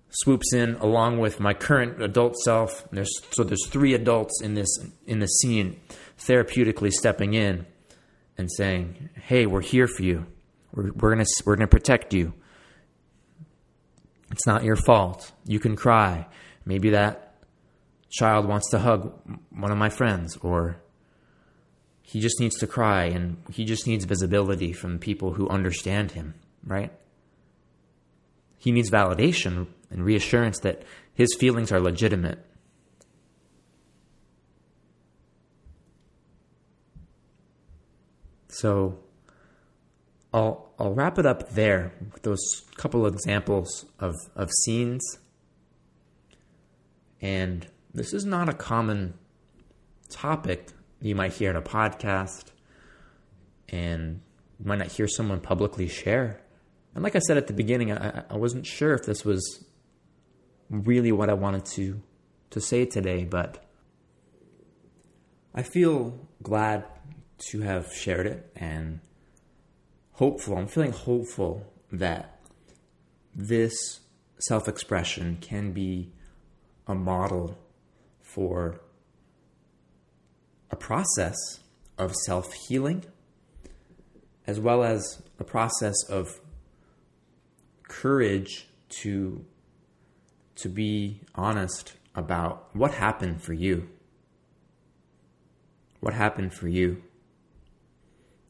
swoops 0.10 0.54
in 0.54 0.76
along 0.76 1.20
with 1.20 1.40
my 1.40 1.54
current 1.54 2.02
adult 2.02 2.38
self. 2.38 2.88
There's, 2.92 3.12
so 3.32 3.44
there's 3.44 3.68
three 3.68 3.94
adults 3.94 4.42
in 4.42 4.54
this 4.54 4.70
in 5.06 5.20
the 5.20 5.28
scene, 5.28 5.80
therapeutically 6.18 6.92
stepping 6.92 7.34
in 7.34 7.66
and 8.38 8.50
saying, 8.52 9.10
"Hey, 9.16 9.46
we're 9.46 9.62
here 9.62 9.88
for 9.88 10.04
you. 10.04 10.26
We're, 10.74 10.92
we're 10.94 11.10
gonna 11.12 11.26
we're 11.46 11.56
gonna 11.56 11.68
protect 11.68 12.14
you. 12.14 12.34
It's 14.32 14.48
not 14.48 14.64
your 14.64 14.78
fault. 14.78 15.32
You 15.46 15.60
can 15.60 15.76
cry. 15.76 16.28
Maybe 16.66 16.92
that 16.92 17.36
child 18.10 18.48
wants 18.48 18.70
to 18.72 18.80
hug 18.80 19.14
one 19.50 19.72
of 19.72 19.78
my 19.78 19.90
friends, 19.90 20.38
or 20.38 20.78
he 22.02 22.20
just 22.20 22.40
needs 22.40 22.56
to 22.60 22.68
cry, 22.68 23.06
and 23.06 23.38
he 23.52 23.66
just 23.66 23.86
needs 23.86 24.06
visibility 24.06 24.72
from 24.72 24.98
people 24.98 25.34
who 25.34 25.50
understand 25.50 26.12
him." 26.12 26.36
Right? 26.66 26.92
He 28.58 28.72
needs 28.72 28.90
validation 28.90 29.68
and 29.90 30.04
reassurance 30.06 30.60
that 30.60 30.84
his 31.14 31.36
feelings 31.40 31.72
are 31.72 31.80
legitimate. 31.80 32.46
So 38.48 39.00
I'll 40.34 40.74
I'll 40.80 40.94
wrap 40.94 41.20
it 41.20 41.26
up 41.26 41.52
there 41.52 41.94
with 42.12 42.24
those 42.24 42.40
couple 42.76 43.06
of 43.06 43.14
examples 43.14 43.86
of, 44.00 44.16
of 44.36 44.50
scenes. 44.64 45.02
And 47.22 47.68
this 47.94 48.14
is 48.14 48.26
not 48.26 48.50
a 48.50 48.54
common 48.54 49.14
topic 50.10 50.68
you 51.00 51.16
might 51.16 51.34
hear 51.34 51.50
in 51.50 51.56
a 51.56 51.62
podcast 51.62 52.46
and 53.70 54.22
you 54.60 54.66
might 54.66 54.80
not 54.80 54.88
hear 54.88 55.08
someone 55.08 55.40
publicly 55.40 55.88
share. 55.88 56.42
And 56.96 57.04
like 57.04 57.16
I 57.16 57.20
said 57.20 57.38
at 57.38 57.48
the 57.48 57.54
beginning, 57.54 57.92
I, 57.92 58.24
I 58.30 58.38
wasn't 58.38 58.66
sure 58.66 58.94
if 58.94 59.06
this 59.06 59.26
was 59.26 59.66
really 60.70 61.12
what 61.12 61.30
I 61.30 61.34
wanted 61.34 61.66
to 61.66 62.02
to 62.52 62.62
say 62.62 62.86
today, 62.86 63.26
but 63.26 63.64
I 65.56 65.64
feel 65.64 66.28
glad 66.42 66.86
to 67.50 67.62
have 67.62 67.92
shared 67.94 68.28
it 68.28 68.52
and 68.56 69.00
hopeful. 70.14 70.58
I'm 70.58 70.68
feeling 70.68 70.92
hopeful 70.92 71.66
that 71.92 72.40
this 73.36 74.02
self 74.40 74.68
expression 74.68 75.38
can 75.42 75.72
be 75.72 76.12
a 76.88 76.94
model 76.94 77.58
for 78.22 78.82
a 80.70 80.76
process 80.76 81.36
of 81.98 82.16
self 82.16 82.54
healing 82.68 83.06
as 84.46 84.60
well 84.60 84.84
as 84.84 85.22
a 85.40 85.44
process 85.44 85.96
of 86.10 86.40
courage 88.02 88.68
to 89.02 89.46
to 90.56 90.70
be 90.70 91.22
honest 91.36 91.94
about 92.16 92.70
what 92.74 92.94
happened 92.94 93.42
for 93.42 93.54
you. 93.54 93.90
What 96.00 96.14
happened 96.14 96.54
for 96.54 96.68
you? 96.68 97.02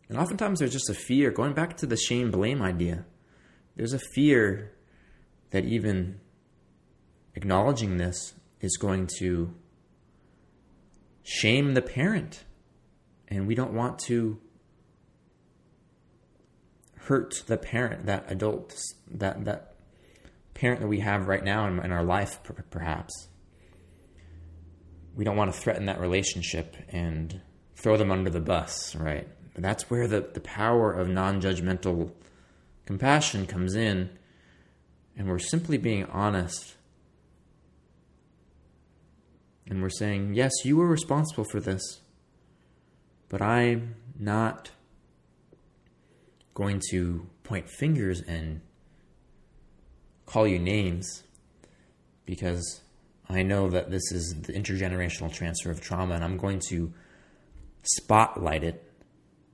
And 0.09 0.17
oftentimes 0.17 0.59
there's 0.59 0.73
just 0.73 0.89
a 0.89 0.93
fear, 0.93 1.31
going 1.31 1.53
back 1.53 1.77
to 1.77 1.85
the 1.85 1.95
shame 1.95 2.29
blame 2.29 2.61
idea, 2.61 3.05
there's 3.75 3.93
a 3.93 3.99
fear 4.13 4.73
that 5.51 5.65
even 5.65 6.19
acknowledging 7.35 7.97
this 7.97 8.33
is 8.59 8.75
going 8.77 9.07
to 9.19 9.53
shame 11.23 11.73
the 11.73 11.81
parent. 11.81 12.43
And 13.29 13.47
we 13.47 13.55
don't 13.55 13.73
want 13.73 13.97
to 14.07 14.39
hurt 17.05 17.43
the 17.47 17.57
parent, 17.57 18.05
that 18.05 18.31
adult, 18.31 18.75
that, 19.11 19.45
that 19.45 19.75
parent 20.53 20.81
that 20.81 20.87
we 20.87 20.99
have 20.99 21.27
right 21.27 21.43
now 21.43 21.67
in, 21.67 21.79
in 21.79 21.91
our 21.91 22.03
life, 22.03 22.39
perhaps. 22.69 23.27
We 25.15 25.23
don't 25.23 25.35
want 25.35 25.53
to 25.53 25.59
threaten 25.59 25.85
that 25.85 25.99
relationship 25.99 26.75
and 26.89 27.41
throw 27.75 27.97
them 27.97 28.11
under 28.11 28.29
the 28.29 28.39
bus, 28.39 28.95
right? 28.95 29.27
That's 29.55 29.89
where 29.89 30.07
the, 30.07 30.21
the 30.21 30.39
power 30.39 30.91
of 30.91 31.07
non 31.07 31.41
judgmental 31.41 32.11
compassion 32.85 33.45
comes 33.45 33.75
in, 33.75 34.09
and 35.17 35.27
we're 35.27 35.39
simply 35.39 35.77
being 35.77 36.05
honest. 36.05 36.75
And 39.67 39.81
we're 39.81 39.89
saying, 39.89 40.33
yes, 40.33 40.51
you 40.65 40.77
were 40.77 40.87
responsible 40.87 41.45
for 41.45 41.59
this, 41.59 42.01
but 43.29 43.41
I'm 43.41 43.95
not 44.19 44.71
going 46.53 46.81
to 46.91 47.27
point 47.43 47.69
fingers 47.69 48.21
and 48.21 48.61
call 50.25 50.47
you 50.47 50.59
names 50.59 51.23
because 52.25 52.81
I 53.29 53.43
know 53.43 53.69
that 53.69 53.89
this 53.89 54.11
is 54.11 54.35
the 54.43 54.53
intergenerational 54.53 55.33
transfer 55.33 55.71
of 55.71 55.81
trauma, 55.81 56.15
and 56.15 56.23
I'm 56.23 56.37
going 56.37 56.59
to 56.69 56.93
spotlight 57.83 58.63
it 58.63 58.89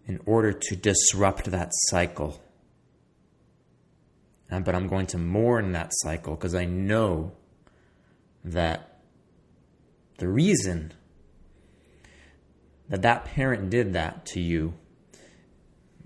in 0.06 0.20
order 0.26 0.52
to 0.52 0.76
disrupt 0.76 1.46
that 1.52 1.70
cycle. 1.72 2.42
But 4.50 4.74
I'm 4.74 4.88
going 4.88 5.06
to 5.08 5.18
mourn 5.18 5.74
that 5.74 5.92
cycle 5.92 6.36
because 6.36 6.56
I 6.56 6.66
know 6.66 7.34
that 8.44 9.00
the 10.18 10.28
reason 10.28 10.94
that 12.90 13.04
that 13.04 13.26
parent 13.26 13.70
did 13.70 13.94
that 13.94 14.26
to 14.28 14.42
you 14.42 14.74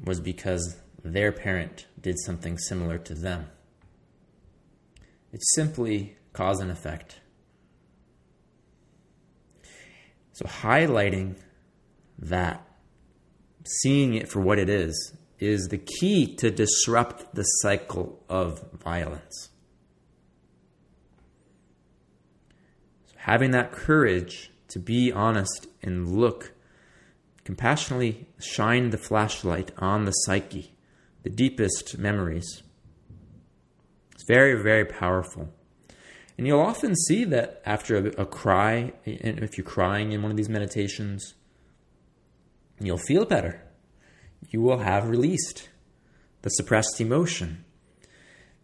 was 0.04 0.20
because 0.20 0.76
their 1.04 1.32
parent 1.32 1.88
did 2.00 2.18
something 2.20 2.58
similar 2.58 2.98
to 2.98 3.14
them. 3.14 3.50
It's 5.32 5.54
simply 5.54 6.18
cause 6.32 6.60
and 6.60 6.72
effect. 6.72 7.20
So, 10.32 10.46
highlighting 10.46 11.36
that, 12.18 12.66
seeing 13.66 14.16
it 14.16 14.28
for 14.28 14.40
what 14.42 14.58
it 14.58 14.70
is, 14.70 15.16
is 15.40 15.68
the 15.68 15.78
key 15.78 16.36
to 16.38 16.50
disrupt 16.50 17.36
the 17.36 17.44
cycle 17.44 18.24
of 18.30 18.72
violence. 18.72 19.50
So 23.08 23.16
having 23.18 23.52
that 23.52 23.72
courage 23.72 24.52
to 24.74 24.80
be 24.80 25.12
honest 25.12 25.68
and 25.84 26.18
look, 26.18 26.54
compassionately 27.44 28.28
shine 28.40 28.90
the 28.90 28.98
flashlight 28.98 29.72
on 29.78 30.06
the 30.06 30.12
psyche, 30.12 30.73
the 31.24 31.30
deepest 31.30 31.98
memories. 31.98 32.64
It's 34.14 34.26
very, 34.28 34.62
very 34.62 34.86
powerful. 34.86 35.50
And 36.38 36.46
you'll 36.46 36.60
often 36.60 36.96
see 36.96 37.24
that 37.26 37.62
after 37.66 37.98
a, 37.98 38.22
a 38.22 38.26
cry, 38.26 38.94
if 39.06 39.58
you're 39.58 39.66
crying 39.66 40.12
in 40.12 40.22
one 40.22 40.32
of 40.32 40.38
these 40.38 40.50
meditations, 40.50 41.36
you'll 42.80 42.98
feel 42.98 43.26
better. 43.26 43.62
You 44.50 44.62
will 44.62 44.80
have 44.80 45.10
released 45.10 45.70
the 46.42 46.50
suppressed 46.50 47.00
emotion. 47.00 47.64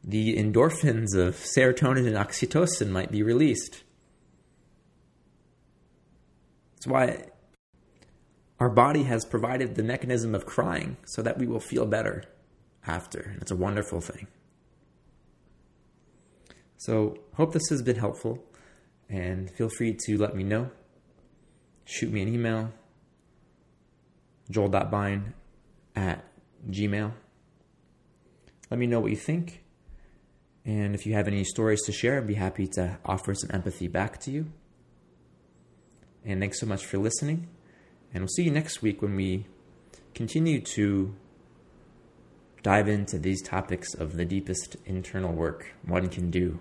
The 0.04 0.36
endorphins 0.36 1.16
of 1.16 1.36
serotonin 1.36 2.08
and 2.08 2.16
oxytocin 2.16 2.90
might 2.90 3.12
be 3.12 3.24
released. 3.24 3.84
That's 6.74 6.88
why 6.88 7.26
our 8.60 8.70
body 8.70 9.04
has 9.04 9.26
provided 9.26 9.76
the 9.76 9.84
mechanism 9.84 10.36
of 10.36 10.46
crying 10.46 10.98
so 11.06 11.22
that 11.22 11.38
we 11.38 11.48
will 11.48 11.60
feel 11.60 11.86
better 11.86 12.26
after. 12.88 13.20
And 13.20 13.42
it's 13.42 13.52
a 13.52 13.56
wonderful 13.56 14.02
thing. 14.02 14.28
So, 16.78 17.18
hope 17.36 17.54
this 17.54 17.68
has 17.70 17.82
been 17.82 17.98
helpful 17.98 18.44
and 19.10 19.52
feel 19.52 19.70
free 19.70 19.98
to 20.06 20.18
let 20.18 20.36
me 20.36 20.44
know. 20.44 20.72
Shoot 21.86 22.12
me 22.14 22.22
an 22.22 22.34
email, 22.34 22.72
joel.bine 24.50 25.34
at 25.96 26.24
gmail. 26.70 27.12
Let 28.70 28.80
me 28.80 28.88
know 28.88 29.00
what 29.00 29.12
you 29.12 29.18
think. 29.18 29.64
And 30.66 30.94
if 30.94 31.06
you 31.06 31.14
have 31.14 31.28
any 31.28 31.44
stories 31.44 31.82
to 31.86 31.92
share, 31.92 32.18
I'd 32.18 32.28
be 32.28 32.36
happy 32.36 32.68
to 32.68 33.00
offer 33.04 33.34
some 33.34 33.50
empathy 33.52 33.88
back 33.88 34.20
to 34.22 34.32
you. 34.32 34.52
And 36.24 36.40
thanks 36.40 36.60
so 36.60 36.68
much 36.68 36.86
for 36.86 37.00
listening. 37.00 37.48
And 38.14 38.22
we'll 38.22 38.30
see 38.30 38.44
you 38.44 38.52
next 38.52 38.82
week 38.82 39.02
when 39.02 39.16
we 39.16 39.48
continue 40.14 40.62
to 40.62 41.16
dive 42.62 42.88
into 42.88 43.18
these 43.18 43.42
topics 43.42 43.94
of 43.94 44.16
the 44.16 44.26
deepest 44.26 44.76
internal 44.86 45.34
work 45.34 45.74
one 45.86 46.10
can 46.10 46.30
do 46.30 46.60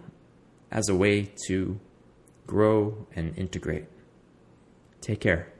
as 0.71 0.89
a 0.89 0.95
way 0.95 1.31
to 1.47 1.79
grow 2.47 3.07
and 3.15 3.37
integrate. 3.37 3.87
Take 5.01 5.21
care. 5.21 5.53